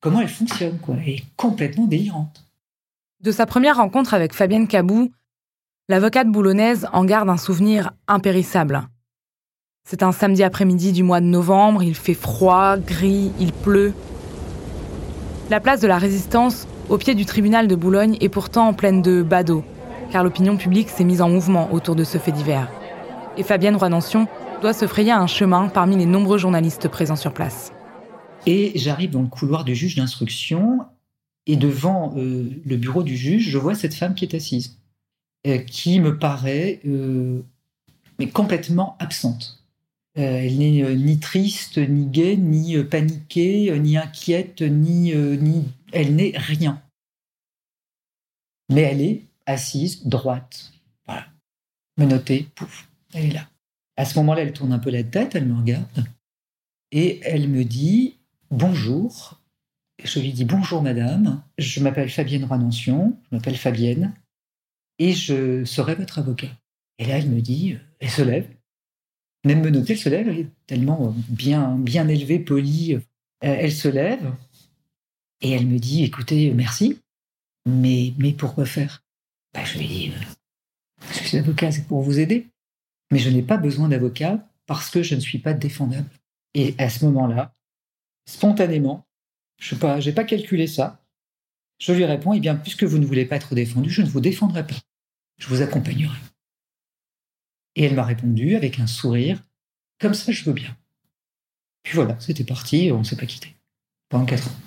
comment 0.00 0.22
elle 0.22 0.28
fonctionne, 0.28 0.78
Elle 1.02 1.08
est 1.08 1.24
complètement 1.36 1.86
délirante. 1.86 2.46
De 3.20 3.30
sa 3.30 3.44
première 3.44 3.76
rencontre 3.76 4.14
avec 4.14 4.32
Fabienne 4.32 4.66
Cabou, 4.66 5.12
l'avocate 5.88 6.28
boulonnaise 6.28 6.88
en 6.94 7.04
garde 7.04 7.28
un 7.28 7.36
souvenir 7.36 7.92
impérissable. 8.08 8.88
C'est 9.84 10.02
un 10.02 10.12
samedi 10.12 10.42
après-midi 10.42 10.92
du 10.92 11.02
mois 11.02 11.20
de 11.20 11.26
novembre, 11.26 11.82
il 11.82 11.94
fait 11.94 12.14
froid, 12.14 12.78
gris, 12.78 13.32
il 13.38 13.52
pleut. 13.52 13.92
La 15.50 15.60
place 15.60 15.80
de 15.80 15.88
la 15.88 15.98
Résistance, 15.98 16.66
au 16.88 16.96
pied 16.96 17.14
du 17.14 17.26
tribunal 17.26 17.68
de 17.68 17.76
Boulogne, 17.76 18.16
est 18.20 18.28
pourtant 18.30 18.72
pleine 18.72 19.02
de 19.02 19.22
badauds, 19.22 19.64
car 20.12 20.22
l'opinion 20.22 20.58
publique 20.58 20.90
s'est 20.90 21.04
mise 21.04 21.22
en 21.22 21.30
mouvement 21.30 21.72
autour 21.72 21.96
de 21.96 22.04
ce 22.04 22.18
fait 22.18 22.32
divers. 22.32 22.70
Et 23.38 23.42
Fabienne 23.42 23.76
Roy-Nancion 23.76 24.28
doit 24.60 24.74
se 24.74 24.86
frayer 24.86 25.10
un 25.10 25.26
chemin 25.26 25.68
parmi 25.68 25.96
les 25.96 26.04
nombreux 26.04 26.36
journalistes 26.36 26.86
présents 26.88 27.16
sur 27.16 27.32
place. 27.32 27.72
Et 28.44 28.72
j'arrive 28.74 29.10
dans 29.10 29.22
le 29.22 29.28
couloir 29.28 29.64
du 29.64 29.74
juge 29.74 29.96
d'instruction, 29.96 30.80
et 31.46 31.56
devant 31.56 32.12
euh, 32.16 32.50
le 32.64 32.76
bureau 32.76 33.02
du 33.02 33.16
juge, 33.16 33.48
je 33.48 33.56
vois 33.56 33.74
cette 33.74 33.94
femme 33.94 34.14
qui 34.14 34.26
est 34.26 34.34
assise, 34.34 34.78
euh, 35.46 35.58
qui 35.58 35.98
me 35.98 36.18
paraît 36.18 36.80
euh, 36.86 37.40
mais 38.18 38.28
complètement 38.28 38.96
absente. 39.00 39.64
elle 40.14 40.58
n'est 40.58 40.94
ni 40.94 41.18
triste, 41.20 41.78
ni 41.78 42.04
gaie, 42.06 42.36
ni 42.36 42.76
paniquée, 42.84 43.76
ni 43.80 43.96
inquiète, 43.96 44.60
ni, 44.60 45.14
ni... 45.14 45.64
elle 45.92 46.14
n'est 46.14 46.34
rien. 46.36 46.82
Mais 48.68 48.82
elle 48.82 49.00
est 49.00 49.22
assise, 49.46 50.06
droite. 50.06 50.72
Voilà. 51.06 51.26
Menottée, 51.96 52.48
pouf, 52.54 52.88
elle 53.12 53.26
est 53.26 53.32
là. 53.32 53.48
À 53.96 54.04
ce 54.04 54.18
moment-là, 54.18 54.42
elle 54.42 54.52
tourne 54.52 54.72
un 54.72 54.78
peu 54.78 54.90
la 54.90 55.04
tête, 55.04 55.34
elle 55.34 55.46
me 55.46 55.58
regarde, 55.58 56.06
et 56.90 57.20
elle 57.24 57.48
me 57.48 57.64
dit 57.64 58.18
Bonjour. 58.50 59.40
Je 60.02 60.18
lui 60.18 60.32
dis 60.32 60.44
Bonjour 60.44 60.82
madame, 60.82 61.42
je 61.58 61.80
m'appelle 61.80 62.10
Fabienne 62.10 62.44
Renoncion, 62.44 63.16
je 63.30 63.36
m'appelle 63.36 63.56
Fabienne, 63.56 64.14
et 64.98 65.12
je 65.12 65.64
serai 65.64 65.94
votre 65.94 66.18
avocat. 66.18 66.50
Et 66.98 67.04
là, 67.04 67.18
elle 67.18 67.28
me 67.28 67.40
dit 67.40 67.76
Elle 68.00 68.10
se 68.10 68.22
lève, 68.22 68.48
même 69.44 69.60
me 69.60 69.70
noter, 69.70 69.94
elle 69.94 69.98
se 69.98 70.08
lève, 70.08 70.28
elle 70.28 70.38
est 70.38 70.50
tellement 70.66 71.14
bien, 71.28 71.76
bien 71.76 72.08
élevée, 72.08 72.38
polie. 72.38 72.98
Elle 73.40 73.72
se 73.72 73.88
lève 73.88 74.32
et 75.40 75.50
elle 75.50 75.66
me 75.66 75.78
dit 75.78 76.04
Écoutez, 76.04 76.52
merci, 76.52 77.00
mais, 77.66 78.14
mais 78.18 78.32
pourquoi 78.32 78.66
faire? 78.66 79.02
Bah, 79.54 79.64
Je 79.64 79.78
lui 79.78 79.86
dis 79.86 80.12
Je 81.10 81.18
suis 81.18 81.38
avocat, 81.38 81.72
c'est 81.72 81.86
pour 81.86 82.02
vous 82.02 82.18
aider. 82.18 82.48
Mais 83.10 83.18
je 83.18 83.30
n'ai 83.30 83.42
pas 83.42 83.56
besoin 83.56 83.88
d'avocat 83.88 84.48
parce 84.66 84.90
que 84.90 85.02
je 85.02 85.14
ne 85.14 85.20
suis 85.20 85.38
pas 85.38 85.52
défendable. 85.52 86.08
Et 86.54 86.74
à 86.78 86.88
ce 86.88 87.04
moment-là, 87.04 87.54
spontanément, 88.26 89.06
je 89.58 89.74
n'ai 89.74 89.80
pas, 89.80 89.98
pas 90.14 90.24
calculé 90.24 90.66
ça, 90.66 91.02
je 91.78 91.92
lui 91.92 92.04
réponds 92.04 92.32
Eh 92.32 92.40
bien, 92.40 92.54
puisque 92.54 92.84
vous 92.84 92.98
ne 92.98 93.06
voulez 93.06 93.26
pas 93.26 93.36
être 93.36 93.54
défendu, 93.54 93.90
je 93.90 94.02
ne 94.02 94.08
vous 94.08 94.20
défendrai 94.20 94.66
pas. 94.66 94.76
Je 95.38 95.48
vous 95.48 95.62
accompagnerai. 95.62 96.16
Et 97.74 97.84
elle 97.84 97.94
m'a 97.94 98.04
répondu 98.04 98.54
avec 98.54 98.78
un 98.78 98.86
sourire, 98.86 99.42
comme 99.98 100.14
ça 100.14 100.30
je 100.30 100.44
veux 100.44 100.52
bien. 100.52 100.76
Puis 101.82 101.94
voilà, 101.94 102.18
c'était 102.20 102.44
parti, 102.44 102.90
on 102.92 102.98
ne 102.98 103.04
s'est 103.04 103.16
pas 103.16 103.26
quitté. 103.26 103.56
Pendant 104.08 104.26
quatre 104.26 104.46
ans. 104.46 104.60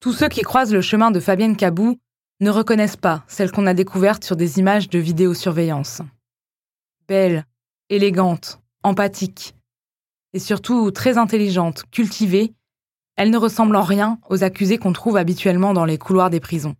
Tous 0.00 0.12
ceux 0.12 0.28
qui 0.28 0.40
croisent 0.40 0.72
le 0.72 0.80
chemin 0.80 1.10
de 1.10 1.20
Fabienne 1.20 1.56
Cabou 1.56 2.00
ne 2.40 2.50
reconnaissent 2.50 2.96
pas 2.96 3.22
celle 3.28 3.52
qu'on 3.52 3.66
a 3.66 3.74
découverte 3.74 4.24
sur 4.24 4.36
des 4.36 4.58
images 4.58 4.88
de 4.88 4.98
vidéosurveillance. 4.98 6.02
Belle, 7.06 7.46
élégante, 7.88 8.60
empathique, 8.82 9.54
et 10.32 10.38
surtout 10.38 10.90
très 10.90 11.18
intelligente, 11.18 11.84
cultivée, 11.90 12.54
elle 13.16 13.30
ne 13.30 13.36
ressemble 13.36 13.76
en 13.76 13.82
rien 13.82 14.18
aux 14.30 14.44
accusés 14.44 14.78
qu'on 14.78 14.92
trouve 14.92 15.16
habituellement 15.16 15.74
dans 15.74 15.84
les 15.84 15.98
couloirs 15.98 16.30
des 16.30 16.40
prisons. 16.40 16.76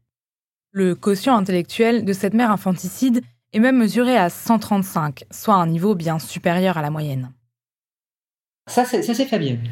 Le 0.72 0.94
quotient 0.94 1.36
intellectuel 1.36 2.04
de 2.04 2.12
cette 2.12 2.34
mère 2.34 2.50
infanticide 2.50 3.22
est 3.52 3.58
même 3.58 3.76
mesuré 3.76 4.16
à 4.16 4.30
135, 4.30 5.24
soit 5.30 5.56
un 5.56 5.66
niveau 5.66 5.94
bien 5.94 6.18
supérieur 6.18 6.78
à 6.78 6.82
la 6.82 6.90
moyenne. 6.90 7.32
Ça, 8.68 8.84
c'est, 8.84 9.02
ça, 9.02 9.14
c'est 9.14 9.26
Fabienne. 9.26 9.68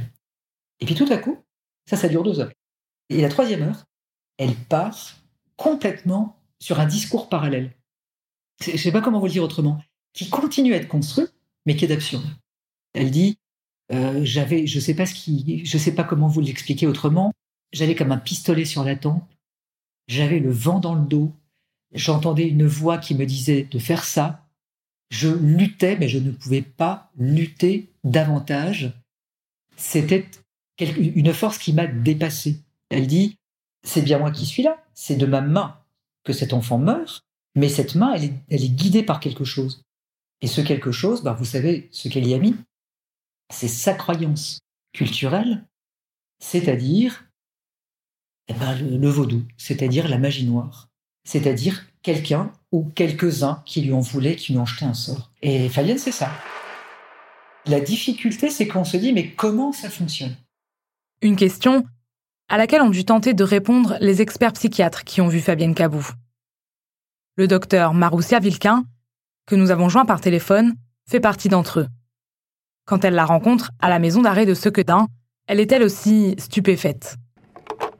Et 0.81 0.87
puis 0.87 0.97
tout 0.97 1.07
à 1.11 1.19
coup, 1.19 1.39
ça, 1.89 1.97
ça 1.97 2.09
dure 2.09 2.25
deux 2.25 2.41
heures. 2.41 2.51
Et 3.09 3.23
la 3.23 3.29
troisième 3.29 3.63
heure, 3.63 3.85
elle 4.39 4.55
part 4.55 5.15
complètement 5.59 6.41
sur 6.59 6.81
un 6.81 6.87
discours 6.87 7.29
parallèle. 7.29 7.75
Je 8.63 8.73
ne 8.73 8.77
sais 8.79 8.93
pas 8.93 9.03
comment 9.03 9.21
vous 9.21 9.27
le 9.27 9.33
dire 9.33 9.43
autrement, 9.43 9.83
qui 10.15 10.31
continue 10.31 10.73
à 10.73 10.79
être 10.79 10.89
construit, 10.89 11.27
mais 11.67 11.77
qui 11.77 11.85
est 11.85 11.93
absurde. 11.93 12.25
Elle 12.95 13.11
dit 13.11 13.39
euh, 13.93 14.21
j'avais, 14.25 14.67
je 14.67 14.81
sais 14.81 14.95
pas 14.95 15.07
ce 15.07 15.15
qui, 15.15 15.65
je 15.65 15.79
sais 15.79 15.95
pas 15.95 16.05
comment 16.05 16.29
vous 16.29 16.41
l'expliquer 16.41 16.87
autrement. 16.87 17.33
J'avais 17.73 17.95
comme 17.95 18.13
un 18.13 18.19
pistolet 18.19 18.65
sur 18.65 18.85
la 18.85 18.97
tempe. 18.97 19.29
J'avais 20.07 20.39
le 20.39 20.51
vent 20.51 20.81
dans 20.81 20.95
le 20.95 21.07
dos. 21.07 21.35
J'entendais 21.93 22.49
une 22.49 22.67
voix 22.67 22.99
qui 22.99 23.15
me 23.15 23.27
disait 23.27 23.65
de 23.65 23.79
faire 23.79 24.05
ça. 24.05 24.47
Je 25.11 25.29
luttais, 25.29 25.97
mais 25.97 26.09
je 26.09 26.19
ne 26.19 26.31
pouvais 26.31 26.63
pas 26.63 27.11
lutter 27.17 27.91
davantage. 28.05 28.93
C'était 29.77 30.27
une 30.79 31.33
force 31.33 31.59
qui 31.59 31.73
m'a 31.73 31.87
dépassé. 31.87 32.61
Elle 32.91 33.07
dit, 33.07 33.38
c'est 33.83 34.03
bien 34.03 34.19
moi 34.19 34.31
qui 34.31 34.47
suis 34.47 34.63
là, 34.63 34.83
c'est 34.95 35.17
de 35.17 35.27
ma 35.27 35.41
main 35.41 35.79
que 36.25 36.33
cet 36.33 36.53
enfant 36.53 36.79
meurt, 36.79 37.23
mais 37.55 37.69
cette 37.69 37.95
main, 37.95 38.15
elle 38.15 38.65
est, 38.65 38.69
guidée 38.69 39.03
par 39.03 39.21
quelque 39.21 39.45
chose. 39.45 39.83
Et 40.41 40.47
ce 40.47 40.61
quelque 40.61 40.93
chose, 40.93 41.23
bah, 41.23 41.33
vous 41.33 41.45
savez 41.45 41.89
ce 41.91 42.09
qu'elle 42.09 42.27
y 42.27 42.35
a 42.35 42.39
mis, 42.39 42.55
c'est 43.51 43.69
sa 43.69 43.95
croyance 43.95 44.61
culturelle, 44.93 45.65
c'est-à-dire 46.39 47.25
eh 48.49 48.55
ben, 48.55 48.79
le 48.79 49.09
vaudou, 49.09 49.45
c'est-à-dire 49.57 50.09
la 50.09 50.19
magie 50.19 50.47
noire, 50.47 50.89
c'est-à-dire 51.25 51.87
quelqu'un 52.03 52.53
ou 52.73 52.85
quelques-uns 52.95 53.63
qui 53.67 53.83
lui 53.83 53.93
ont 53.93 54.01
voulu, 54.01 54.37
qui 54.37 54.53
lui 54.53 54.59
ont 54.59 54.67
jeté 54.67 54.85
un 54.85 54.95
sort. 54.95 55.31
Et 55.43 55.69
Fabienne, 55.69 55.99
c'est 55.99 56.13
ça. 56.13 56.31
La 57.67 57.81
difficulté, 57.81 58.49
c'est 58.49 58.67
qu'on 58.67 58.85
se 58.85 58.97
dit, 58.97 59.13
mais 59.13 59.33
comment 59.33 59.73
ça 59.73 59.91
fonctionne? 59.91 60.37
Une 61.21 61.37
question 61.37 61.85
à 62.49 62.57
laquelle 62.57 62.83
ont 62.83 62.91
dû 62.91 63.05
tenter 63.05 63.35
de 63.35 63.45
répondre 63.45 63.97
les 64.01 64.23
experts 64.23 64.55
psychiatres 64.55 65.05
qui 65.05 65.21
ont 65.21 65.29
vu 65.29 65.41
Fabienne 65.41 65.75
Cabou. 65.75 66.07
Le 67.37 67.47
docteur 67.47 67.95
Maroussia 67.95 68.41
Vilquin, 68.41 68.85
que 69.47 69.55
nous 69.55 69.71
avons 69.71 69.89
joint 69.89 70.07
par 70.07 70.21
téléphone, 70.21 70.75
fait 71.09 71.21
partie 71.21 71.49
d'entre 71.49 71.81
eux. 71.81 71.87
Quand 72.87 73.05
elle 73.05 73.15
la 73.15 73.27
rencontre 73.27 73.71
à 73.81 73.89
la 73.89 73.99
maison 73.99 74.23
d'arrêt 74.23 74.47
de 74.47 74.55
Sequedin, 74.55 75.09
elle 75.47 75.61
est 75.61 75.71
elle 75.73 75.83
aussi 75.83 76.35
stupéfaite. 76.39 77.17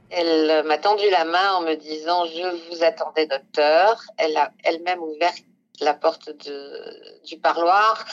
Elle 0.09 0.65
m'a 0.65 0.77
tendu 0.77 1.03
la 1.11 1.25
main 1.25 1.53
en 1.57 1.61
me 1.61 1.75
disant 1.75 2.25
Je 2.25 2.69
vous 2.69 2.83
attendais, 2.83 3.27
docteur. 3.27 4.01
Elle 4.17 4.35
a 4.35 4.51
elle-même 4.63 4.99
ouvert 4.99 5.33
la 5.81 5.93
porte 5.93 6.29
du 7.25 7.37
parloir 7.39 8.05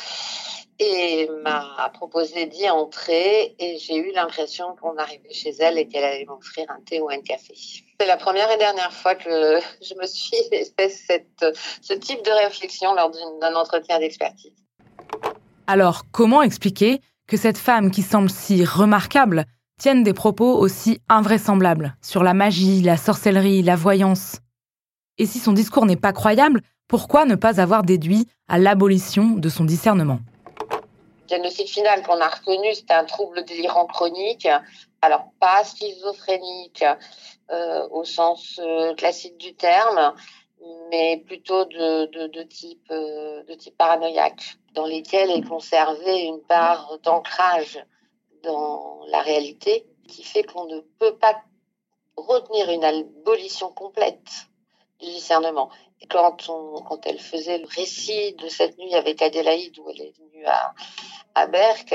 et 0.79 1.29
m'a 1.43 1.91
proposé 1.95 2.47
d'y 2.47 2.69
entrer 2.69 3.55
et 3.59 3.79
j'ai 3.79 3.97
eu 3.97 4.13
l'impression 4.13 4.77
qu'on 4.81 4.97
arrivait 4.99 5.33
chez 5.33 5.51
elle 5.59 5.79
et 5.79 5.89
qu'elle 5.89 6.05
allait 6.05 6.27
m'offrir 6.27 6.71
un 6.71 6.81
thé 6.83 7.01
ou 7.01 7.09
un 7.09 7.21
café. 7.23 7.55
C'est 7.99 8.07
la 8.07 8.17
première 8.17 8.51
et 8.51 8.59
dernière 8.59 8.93
fois 8.93 9.15
que 9.15 9.59
je 9.81 9.95
me 9.95 10.07
suis 10.07 10.37
fait 10.51 10.89
cette, 10.89 11.47
ce 11.81 11.95
type 11.95 12.23
de 12.25 12.31
réflexion 12.45 12.95
lors 12.95 13.11
d'un 13.41 13.55
entretien 13.55 13.99
d'expertise. 13.99 14.53
Alors, 15.67 16.03
comment 16.13 16.43
expliquer 16.43 17.01
que 17.27 17.37
cette 17.37 17.59
femme 17.59 17.91
qui 17.91 18.03
semble 18.03 18.31
si 18.31 18.65
remarquable 18.65 19.47
tienne 19.81 20.05
des 20.05 20.15
propos 20.15 20.57
aussi 20.57 21.01
invraisemblables 21.09 21.97
sur 22.03 22.23
la 22.23 22.35
magie, 22.35 22.83
la 22.83 22.97
sorcellerie, 22.97 23.63
la 23.63 23.77
voyance? 23.77 24.41
Et 25.19 25.27
si 25.27 25.39
son 25.39 25.53
discours 25.53 25.87
n'est 25.87 25.97
pas 25.97 26.13
croyable, 26.13 26.61
pourquoi 26.89 27.25
ne 27.25 27.35
pas 27.35 27.61
avoir 27.61 27.83
déduit 27.83 28.27
à 28.49 28.59
l'abolition 28.59 29.31
de 29.31 29.49
son 29.49 29.65
discernement? 29.65 30.21
Diagnostic 31.27 31.69
final 31.69 32.03
qu'on 32.03 32.21
a 32.21 32.29
retenu, 32.29 32.73
c'était 32.75 32.95
un 32.95 33.05
trouble 33.05 33.45
délirant 33.45 33.87
chronique. 33.87 34.47
Alors, 35.03 35.27
pas 35.41 35.65
schizophrénique 35.65 36.85
euh, 37.51 37.89
au 37.91 38.05
sens 38.05 38.61
euh, 38.63 38.95
classique 38.95 39.37
du 39.37 39.55
terme, 39.55 40.15
mais 40.91 41.23
plutôt 41.27 41.65
de, 41.65 42.07
de, 42.29 42.43
type, 42.45 42.87
euh, 42.91 43.43
de 43.45 43.55
type 43.55 43.77
paranoïaque, 43.77 44.57
dans 44.75 44.87
lesquels 44.87 45.31
est 45.31 45.47
conservée 45.47 46.23
une 46.23 46.41
part 46.43 46.99
d'ancrage 47.03 47.85
dans 48.45 49.01
la 49.09 49.21
réalité 49.21 49.85
qui 50.07 50.23
fait 50.23 50.45
qu'on 50.45 50.67
ne 50.67 50.81
peut 51.01 51.17
pas 51.17 51.35
retenir 52.17 52.71
une 52.71 52.85
abolition 52.85 53.71
complète 53.73 54.49
du 55.01 55.07
discernement. 55.07 55.71
Quand, 56.11 57.01
elle 57.05 57.19
faisait 57.19 57.59
le 57.59 57.67
récit 57.67 58.35
de 58.35 58.49
cette 58.49 58.79
nuit 58.79 58.95
avec 58.95 59.23
Adélaïde, 59.23 59.79
où 59.79 59.91
elle 59.91 60.03
est 60.03 60.15
venue 60.17 60.45
à, 60.47 60.75
à 61.35 61.47
Berck, 61.47 61.95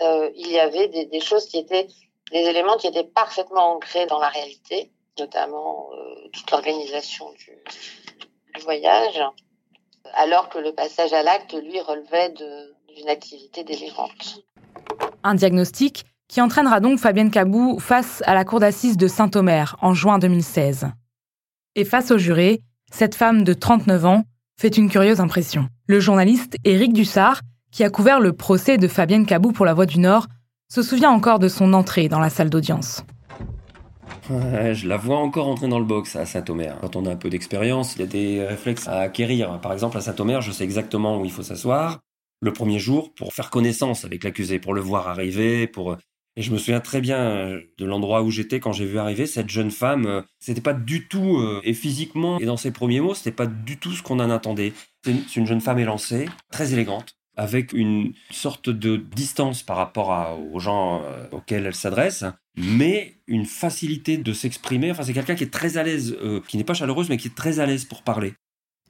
euh, 0.00 0.30
il 0.34 0.50
y 0.50 0.58
avait 0.58 0.88
des, 0.88 1.06
des, 1.06 1.20
choses 1.20 1.46
qui 1.46 1.58
étaient, 1.58 1.86
des 2.32 2.38
éléments 2.38 2.76
qui 2.76 2.86
étaient 2.86 3.04
parfaitement 3.04 3.74
ancrés 3.74 4.06
dans 4.06 4.18
la 4.18 4.28
réalité, 4.28 4.90
notamment 5.18 5.90
euh, 5.92 6.28
toute 6.32 6.50
l'organisation 6.50 7.30
du, 7.32 7.52
du, 8.54 8.60
voyage, 8.62 9.22
alors 10.14 10.48
que 10.48 10.58
le 10.58 10.74
passage 10.74 11.12
à 11.12 11.22
l'acte, 11.22 11.54
lui, 11.54 11.80
relevait 11.80 12.30
d'une 12.30 13.08
activité 13.08 13.62
délirante. 13.62 14.40
Un 15.22 15.34
diagnostic 15.34 16.04
qui 16.28 16.40
entraînera 16.40 16.80
donc 16.80 16.98
Fabienne 16.98 17.30
Cabou 17.30 17.78
face 17.78 18.22
à 18.26 18.34
la 18.34 18.44
cour 18.44 18.58
d'assises 18.58 18.96
de 18.96 19.06
Saint-Omer 19.06 19.76
en 19.80 19.94
juin 19.94 20.18
2016. 20.18 20.88
Et 21.76 21.84
face 21.84 22.12
au 22.12 22.18
juré, 22.18 22.60
cette 22.92 23.16
femme 23.16 23.42
de 23.42 23.52
39 23.52 24.04
ans 24.04 24.24
fait 24.56 24.76
une 24.76 24.88
curieuse 24.88 25.18
impression. 25.18 25.68
Le 25.88 25.98
journaliste 25.98 26.56
Éric 26.62 26.92
Dussard, 26.92 27.40
qui 27.72 27.82
a 27.82 27.90
couvert 27.90 28.20
le 28.20 28.32
procès 28.32 28.78
de 28.78 28.86
Fabienne 28.86 29.26
Cabou 29.26 29.50
pour 29.50 29.66
La 29.66 29.74
Voix 29.74 29.86
du 29.86 29.98
Nord, 29.98 30.28
se 30.68 30.82
souvient 30.82 31.10
encore 31.10 31.40
de 31.40 31.48
son 31.48 31.72
entrée 31.72 32.08
dans 32.08 32.20
la 32.20 32.30
salle 32.30 32.48
d'audience. 32.48 33.02
je 34.30 34.86
la 34.86 34.96
vois 34.96 35.18
encore 35.18 35.48
entrer 35.48 35.66
dans 35.66 35.80
le 35.80 35.84
box 35.84 36.14
à 36.14 36.26
Saint-Omer. 36.26 36.78
Quand 36.80 36.94
on 36.94 37.06
a 37.06 37.10
un 37.10 37.16
peu 37.16 37.28
d'expérience, 37.28 37.96
il 37.96 38.02
y 38.02 38.04
a 38.04 38.06
des 38.06 38.44
réflexes 38.44 38.86
à 38.86 39.00
acquérir. 39.00 39.60
Par 39.60 39.72
exemple, 39.72 39.98
à 39.98 40.00
Saint-Omer, 40.00 40.42
je 40.42 40.52
sais 40.52 40.62
exactement 40.62 41.20
où 41.20 41.24
il 41.24 41.32
faut 41.32 41.42
s'asseoir 41.42 41.98
le 42.40 42.52
premier 42.52 42.78
jour 42.78 43.12
pour 43.14 43.32
faire 43.32 43.50
connaissance 43.50 44.04
avec 44.04 44.22
l'accusé, 44.22 44.60
pour 44.60 44.74
le 44.74 44.80
voir 44.80 45.08
arriver, 45.08 45.66
pour 45.66 45.96
et 46.36 46.42
je 46.42 46.50
me 46.50 46.58
souviens 46.58 46.80
très 46.80 47.00
bien 47.00 47.18
euh, 47.18 47.60
de 47.78 47.84
l'endroit 47.84 48.22
où 48.22 48.30
j'étais 48.30 48.58
quand 48.58 48.72
j'ai 48.72 48.86
vu 48.86 48.98
arriver 48.98 49.26
cette 49.26 49.48
jeune 49.48 49.70
femme. 49.70 50.06
Euh, 50.06 50.22
c'était 50.40 50.60
pas 50.60 50.74
du 50.74 51.06
tout, 51.06 51.38
euh, 51.38 51.60
et 51.64 51.74
physiquement, 51.74 52.38
et 52.40 52.44
dans 52.44 52.56
ses 52.56 52.72
premiers 52.72 53.00
mots, 53.00 53.14
c'était 53.14 53.32
pas 53.32 53.46
du 53.46 53.78
tout 53.78 53.92
ce 53.92 54.02
qu'on 54.02 54.18
en 54.20 54.30
attendait. 54.30 54.72
C'est 55.04 55.36
une, 55.36 55.46
jeune 55.46 55.60
femme 55.60 55.78
élancée, 55.78 56.28
très 56.50 56.72
élégante, 56.72 57.16
avec 57.36 57.72
une 57.72 58.14
sorte 58.30 58.70
de 58.70 58.96
distance 58.96 59.62
par 59.62 59.76
rapport 59.76 60.38
aux 60.52 60.58
gens 60.60 61.02
auxquels 61.30 61.66
elle 61.66 61.74
s'adresse, 61.74 62.24
mais 62.56 63.16
une 63.26 63.44
facilité 63.44 64.16
de 64.16 64.32
s'exprimer. 64.32 64.90
Enfin, 64.90 65.02
c'est 65.02 65.12
quelqu'un 65.12 65.34
qui 65.34 65.44
est 65.44 65.52
très 65.52 65.76
à 65.76 65.82
l'aise, 65.82 66.16
qui 66.48 66.56
n'est 66.56 66.64
pas 66.64 66.72
chaleureuse, 66.72 67.10
mais 67.10 67.18
qui 67.18 67.28
est 67.28 67.34
très 67.34 67.60
à 67.60 67.66
l'aise 67.66 67.84
pour 67.84 68.02
parler. 68.02 68.32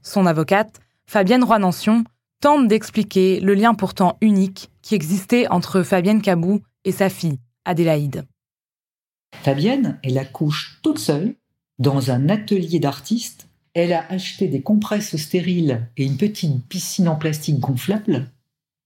Son 0.03 0.25
avocate, 0.25 0.81
Fabienne 1.09 1.43
Roy-Nancion, 1.43 2.05
tente 2.41 2.69
d'expliquer 2.69 3.41
le 3.41 3.55
lien 3.55 3.75
pourtant 3.75 4.19
unique 4.21 4.71
qui 4.83 4.95
existait 4.95 5.49
entre 5.49 5.83
Fabienne 5.83 6.23
Cabou 6.23 6.61
et 6.85 6.93
sa 6.93 7.09
fille, 7.09 7.39
Adélaïde. 7.65 8.25
Fabienne, 9.43 9.99
elle 10.03 10.19
accouche 10.19 10.79
toute 10.83 10.99
seule 10.99 11.35
dans 11.79 12.11
un 12.11 12.29
atelier 12.29 12.79
d'artiste. 12.79 13.49
Elle 13.75 13.93
a 13.93 14.07
acheté 14.11 14.47
des 14.47 14.63
compresses 14.63 15.17
stériles 15.17 15.89
et 15.97 16.05
une 16.05 16.17
petite 16.17 16.65
piscine 16.69 17.09
en 17.09 17.17
plastique 17.17 17.59
gonflable. 17.59 18.31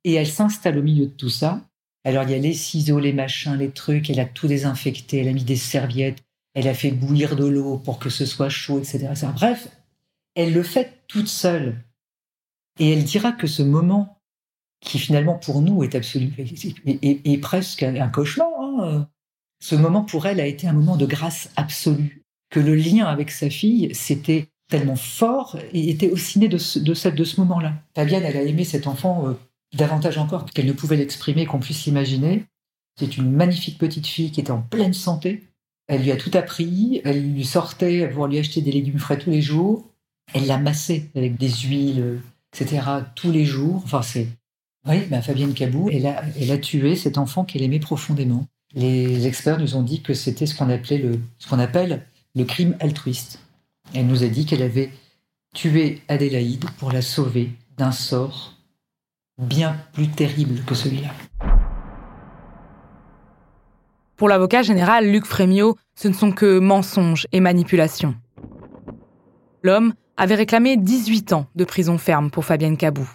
Et 0.05 0.15
elle 0.15 0.27
s'installe 0.27 0.79
au 0.79 0.83
milieu 0.83 1.07
de 1.07 1.13
tout 1.13 1.29
ça. 1.29 1.69
Alors 2.05 2.23
il 2.23 2.31
y 2.31 2.35
a 2.35 2.39
les 2.39 2.55
ciseaux, 2.55 2.99
les 2.99 3.13
machins, 3.13 3.57
les 3.57 3.71
trucs. 3.71 4.09
Elle 4.09 4.21
a 4.21 4.25
tout 4.25 4.47
désinfecté. 4.47 5.19
Elle 5.19 5.29
a 5.29 5.33
mis 5.33 5.45
des 5.45 5.57
serviettes. 5.57 6.23
Elle 6.55 6.69
a 6.69 6.75
fait 6.75 6.91
bouillir 6.91 7.37
de 7.37 7.45
l'eau 7.45 7.77
pour 7.77 7.99
que 7.99 8.09
ce 8.09 8.25
soit 8.25 8.49
chaud, 8.49 8.79
etc. 8.79 9.11
Bref, 9.35 9.69
elle 10.35 10.55
le 10.55 10.63
fait 10.63 11.05
toute 11.07 11.29
seule. 11.29 11.85
Et 12.79 12.93
elle 12.93 13.05
dira 13.05 13.33
que 13.33 13.47
ce 13.47 13.63
moment, 13.63 14.18
qui 14.81 14.99
finalement 14.99 15.35
pour 15.35 15.61
nous 15.61 15.83
est 15.83 15.95
absolu, 15.95 16.33
est, 16.87 17.41
presque 17.41 17.83
un 17.83 18.09
cauchemar, 18.09 18.49
hein, 18.61 19.09
ce 19.61 19.75
moment 19.75 20.03
pour 20.03 20.27
elle 20.27 20.41
a 20.41 20.47
été 20.47 20.67
un 20.67 20.73
moment 20.73 20.97
de 20.97 21.07
grâce 21.07 21.51
absolue. 21.57 22.23
Que 22.51 22.61
le 22.61 22.75
lien 22.75 23.07
avec 23.07 23.31
sa 23.31 23.51
fille, 23.51 23.91
c'était 23.93 24.49
tellement 24.71 24.97
fort 24.97 25.59
et 25.73 25.91
était 25.91 26.11
aussi 26.11 26.39
né 26.39 26.49
de 26.49 26.59
ce, 26.59 26.79
de 26.79 26.95
ce 26.95 27.41
moment-là. 27.41 27.75
Fabienne, 27.95 28.25
elle 28.25 28.37
a 28.37 28.43
aimé 28.43 28.65
cet 28.65 28.87
enfant 28.87 29.29
euh, 29.29 29.35
davantage 29.77 30.19
encore 30.19 30.47
qu'elle 30.47 30.67
ne 30.67 30.73
pouvait 30.73 30.97
l'exprimer, 30.97 31.47
qu'on 31.47 31.59
puisse 31.59 31.85
l'imaginer. 31.87 32.45
C'est 32.99 33.17
une 33.17 33.31
magnifique 33.31 33.79
petite 33.79 34.07
fille 34.07 34.31
qui 34.31 34.41
était 34.41 34.51
en 34.51 34.63
pleine 34.63 34.95
santé. 34.95 35.45
Elle 35.89 36.03
lui 36.03 36.13
a 36.13 36.17
tout 36.17 36.31
appris. 36.35 37.01
Elle 37.05 37.33
lui 37.33 37.45
sortait 37.45 38.09
pour 38.09 38.27
lui 38.27 38.39
acheter 38.39 38.61
des 38.61 38.73
légumes 38.73 38.99
frais 38.99 39.19
tous 39.19 39.31
les 39.31 39.43
jours. 39.43 39.85
Elle 40.35 40.47
l'a 40.47 40.59
massé 40.59 41.11
avec 41.15 41.37
des 41.37 41.49
huiles, 41.49 42.21
etc. 42.53 42.83
tous 43.15 43.31
les 43.31 43.45
jours. 43.45 43.83
Enfin, 43.85 44.03
c'est. 44.03 44.29
Oui, 44.89 45.03
ben 45.11 45.21
Fabienne 45.23 45.55
Cabou, 45.55 45.91
elle 45.91 46.07
a, 46.07 46.59
tué 46.59 46.97
cet 46.97 47.19
enfant 47.19 47.45
qu'elle 47.45 47.63
aimait 47.63 47.79
profondément 47.79 48.47
les 48.75 49.27
experts 49.27 49.59
nous 49.59 49.77
ont 49.77 49.83
dit 49.83 50.03
que 50.03 50.15
c'était 50.15 50.47
ce 50.47 50.55
qu'on 50.55 50.69
ce 50.69 51.49
qu'on 51.49 51.59
appelle 51.59 52.07
le 52.35 52.45
crime 52.45 52.77
altruiste. 52.81 53.41
Elle 53.95 54.07
nous 54.07 54.23
a 54.23 54.29
dit 54.29 54.45
qu'elle 54.45 54.63
avait 54.63 54.91
tué 55.55 56.03
Adélaïde 56.09 56.67
pour 56.79 56.93
la 56.93 57.03
sauver 57.03 57.51
d'un 57.77 57.93
sort 57.93 58.55
bien 59.39 59.77
plus 59.93 60.09
terrible 60.09 60.63
que 60.65 60.75
celui-là. 60.75 61.11
Pour 64.17 64.29
l'avocat 64.29 64.63
général 64.63 65.11
Luc 65.11 65.25
Frémiot, 65.25 65.77
ce 65.95 66.09
ne 66.09 66.13
sont 66.13 66.33
que 66.33 66.59
mensonges 66.59 67.27
et 67.33 67.41
manipulations. 67.41 68.17
L'homme 69.63 69.95
avait 70.17 70.35
réclamé 70.35 70.77
18 70.77 71.33
ans 71.33 71.47
de 71.55 71.65
prison 71.65 71.99
ferme 71.99 72.31
pour 72.31 72.45
Fabienne 72.45 72.77
Cabou. 72.77 73.09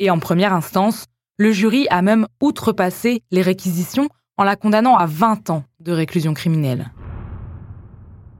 Et 0.00 0.10
en 0.10 0.18
première 0.18 0.54
instance, 0.54 1.04
le 1.38 1.52
jury 1.52 1.86
a 1.90 2.02
même 2.02 2.26
outrepassé 2.40 3.22
les 3.30 3.42
réquisitions 3.42 4.08
en 4.38 4.44
la 4.44 4.56
condamnant 4.56 4.96
à 4.96 5.04
20 5.04 5.50
ans 5.50 5.64
de 5.78 5.92
réclusion 5.92 6.32
criminelle. 6.32 6.90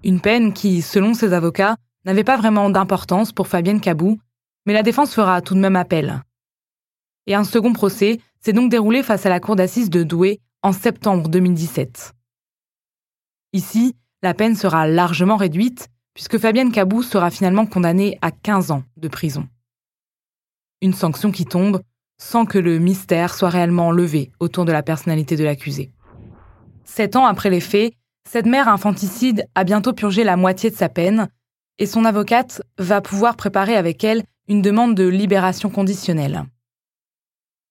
Une 0.02 0.20
peine 0.20 0.54
qui, 0.54 0.80
selon 0.80 1.12
ses 1.12 1.34
avocats, 1.34 1.76
n'avait 2.06 2.24
pas 2.24 2.38
vraiment 2.38 2.70
d'importance 2.70 3.32
pour 3.32 3.46
Fabienne 3.46 3.82
Cabou, 3.82 4.18
mais 4.64 4.72
la 4.72 4.82
défense 4.82 5.14
fera 5.14 5.42
tout 5.42 5.54
de 5.54 5.60
même 5.60 5.76
appel. 5.76 6.22
Et 7.26 7.34
un 7.34 7.44
second 7.44 7.74
procès 7.74 8.20
s'est 8.40 8.54
donc 8.54 8.70
déroulé 8.70 9.02
face 9.02 9.26
à 9.26 9.28
la 9.28 9.38
cour 9.38 9.54
d'assises 9.54 9.90
de 9.90 10.02
Douai 10.02 10.40
en 10.62 10.72
septembre 10.72 11.28
2017. 11.28 12.14
Ici, 13.52 13.94
la 14.22 14.32
peine 14.32 14.56
sera 14.56 14.88
largement 14.88 15.36
réduite 15.36 15.88
puisque 16.14 16.38
Fabienne 16.38 16.72
Cabou 16.72 17.02
sera 17.02 17.30
finalement 17.30 17.66
condamnée 17.66 18.18
à 18.22 18.30
15 18.30 18.70
ans 18.70 18.82
de 18.96 19.08
prison. 19.08 19.46
Une 20.82 20.94
sanction 20.94 21.30
qui 21.30 21.44
tombe 21.44 21.82
sans 22.18 22.44
que 22.44 22.58
le 22.58 22.78
mystère 22.78 23.34
soit 23.34 23.48
réellement 23.48 23.90
levé 23.90 24.30
autour 24.40 24.64
de 24.64 24.72
la 24.72 24.82
personnalité 24.82 25.36
de 25.36 25.44
l'accusé. 25.44 25.90
Sept 26.84 27.16
ans 27.16 27.24
après 27.24 27.50
les 27.50 27.60
faits, 27.60 27.94
cette 28.28 28.46
mère 28.46 28.68
infanticide 28.68 29.46
a 29.54 29.64
bientôt 29.64 29.92
purgé 29.92 30.22
la 30.22 30.36
moitié 30.36 30.70
de 30.70 30.76
sa 30.76 30.88
peine 30.88 31.28
et 31.78 31.86
son 31.86 32.04
avocate 32.04 32.62
va 32.78 33.00
pouvoir 33.00 33.36
préparer 33.36 33.74
avec 33.74 34.04
elle 34.04 34.22
une 34.48 34.62
demande 34.62 34.94
de 34.94 35.06
libération 35.06 35.70
conditionnelle. 35.70 36.44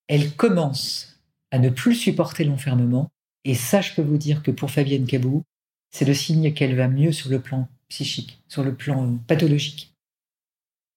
Elle 0.07 0.35
commence 0.35 1.19
à 1.51 1.59
ne 1.59 1.69
plus 1.69 1.95
supporter 1.95 2.43
l'enfermement 2.43 3.09
et 3.45 3.53
ça, 3.53 3.81
je 3.81 3.93
peux 3.93 4.01
vous 4.01 4.17
dire 4.17 4.41
que 4.41 4.51
pour 4.51 4.71
Fabienne 4.71 5.05
Cabou, 5.05 5.43
c'est 5.91 6.05
le 6.05 6.13
signe 6.13 6.53
qu'elle 6.53 6.75
va 6.75 6.87
mieux 6.87 7.11
sur 7.11 7.29
le 7.29 7.39
plan 7.39 7.67
psychique, 7.87 8.41
sur 8.47 8.63
le 8.63 8.73
plan 8.73 9.17
pathologique. 9.27 9.93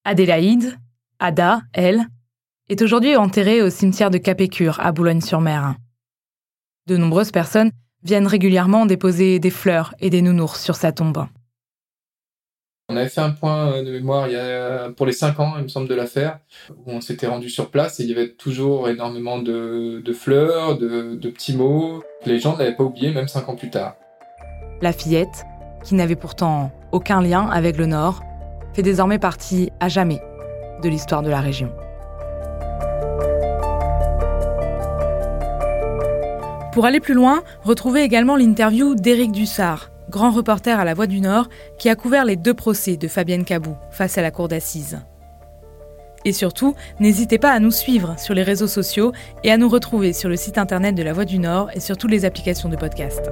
Adélaïde, 0.05 0.79
Ada, 1.23 1.63
elle, 1.73 2.09
est 2.69 2.83
aujourd'hui 2.83 3.15
enterré 3.15 3.63
au 3.63 3.71
cimetière 3.71 4.11
de 4.11 4.19
Capécure 4.19 4.81
à 4.81 4.91
Boulogne-sur-Mer. 4.91 5.77
De 6.89 6.97
nombreuses 6.97 7.31
personnes 7.31 7.71
viennent 8.03 8.27
régulièrement 8.27 8.87
déposer 8.87 9.39
des 9.39 9.51
fleurs 9.51 9.95
et 10.01 10.11
des 10.11 10.21
nounours 10.21 10.61
sur 10.61 10.75
sa 10.75 10.91
tombe. 10.91 11.27
On 12.89 12.97
avait 12.97 13.09
fait 13.09 13.21
un 13.21 13.31
point 13.31 13.85
de 13.85 13.93
mémoire 13.93 14.27
il 14.27 14.33
y 14.33 14.37
a, 14.37 14.91
pour 14.91 15.07
les 15.07 15.13
cinq 15.13 15.39
ans, 15.39 15.55
il 15.59 15.63
me 15.63 15.69
semble, 15.69 15.87
de 15.87 15.95
l'affaire, 15.95 16.41
où 16.71 16.91
on 16.91 17.01
s'était 17.01 17.29
rendu 17.29 17.49
sur 17.49 17.71
place 17.71 18.01
et 18.01 18.03
il 18.03 18.09
y 18.09 18.13
avait 18.13 18.33
toujours 18.33 18.89
énormément 18.89 19.39
de, 19.39 20.03
fleurs, 20.13 20.77
de, 20.77 21.15
de, 21.15 21.31
petits 21.31 21.57
mots. 21.57 22.03
Les 22.27 22.41
gens 22.41 22.55
ne 22.55 22.59
l'avaient 22.59 22.75
pas 22.75 22.83
oublié, 22.83 23.13
même 23.13 23.29
cinq 23.29 23.49
ans 23.49 23.55
plus 23.55 23.71
tard. 23.71 23.95
La 24.81 24.93
fillette, 24.93 25.45
qui 25.85 25.95
n'avait 25.95 26.17
pourtant 26.17 26.73
aucun 26.91 27.23
lien 27.23 27.49
avec 27.49 27.77
le 27.77 27.87
Nord, 27.87 28.25
fait 28.75 28.83
désormais 28.83 29.21
partie 29.21 29.71
à 29.79 29.89
jamais 29.89 30.21
de 30.83 30.89
l'histoire 30.89 31.23
de 31.23 31.31
la 31.31 31.41
région. 31.41 31.71
Pour 36.73 36.87
aller 36.87 37.01
plus 37.01 37.15
loin, 37.15 37.43
retrouvez 37.65 38.03
également 38.03 38.35
l'interview 38.35 38.95
d'Éric 38.95 39.31
Dussard, 39.33 39.91
grand 40.09 40.31
reporter 40.31 40.81
à 40.81 40.85
La 40.85 40.95
Voix 40.95 41.07
du 41.07 41.21
Nord, 41.21 41.49
qui 41.79 41.91
a 41.91 41.95
couvert 41.95 42.25
les 42.25 42.37
deux 42.37 42.55
procès 42.55 42.97
de 42.97 43.09
Fabienne 43.09 43.45
Cabou 43.45 43.77
face 43.91 44.17
à 44.17 44.23
la 44.23 44.31
cour 44.31 44.49
d'assises. 44.49 45.01
Et 46.25 46.33
surtout, 46.33 46.75
n'hésitez 47.01 47.39
pas 47.39 47.51
à 47.51 47.59
nous 47.59 47.73
suivre 47.73 48.19
sur 48.19 48.35
les 48.35 48.43
réseaux 48.43 48.69
sociaux 48.69 49.13
et 49.45 49.51
à 49.51 49.59
nous 49.59 49.69
retrouver 49.69 50.13
sur 50.13 50.29
le 50.29 50.37
site 50.37 50.57
internet 50.57 50.95
de 50.95 51.03
La 51.03 51.13
Voix 51.13 51.25
du 51.25 51.39
Nord 51.39 51.69
et 51.75 51.81
sur 51.81 51.97
toutes 51.97 52.11
les 52.11 52.25
applications 52.25 52.69
de 52.69 52.77
podcast. 52.77 53.31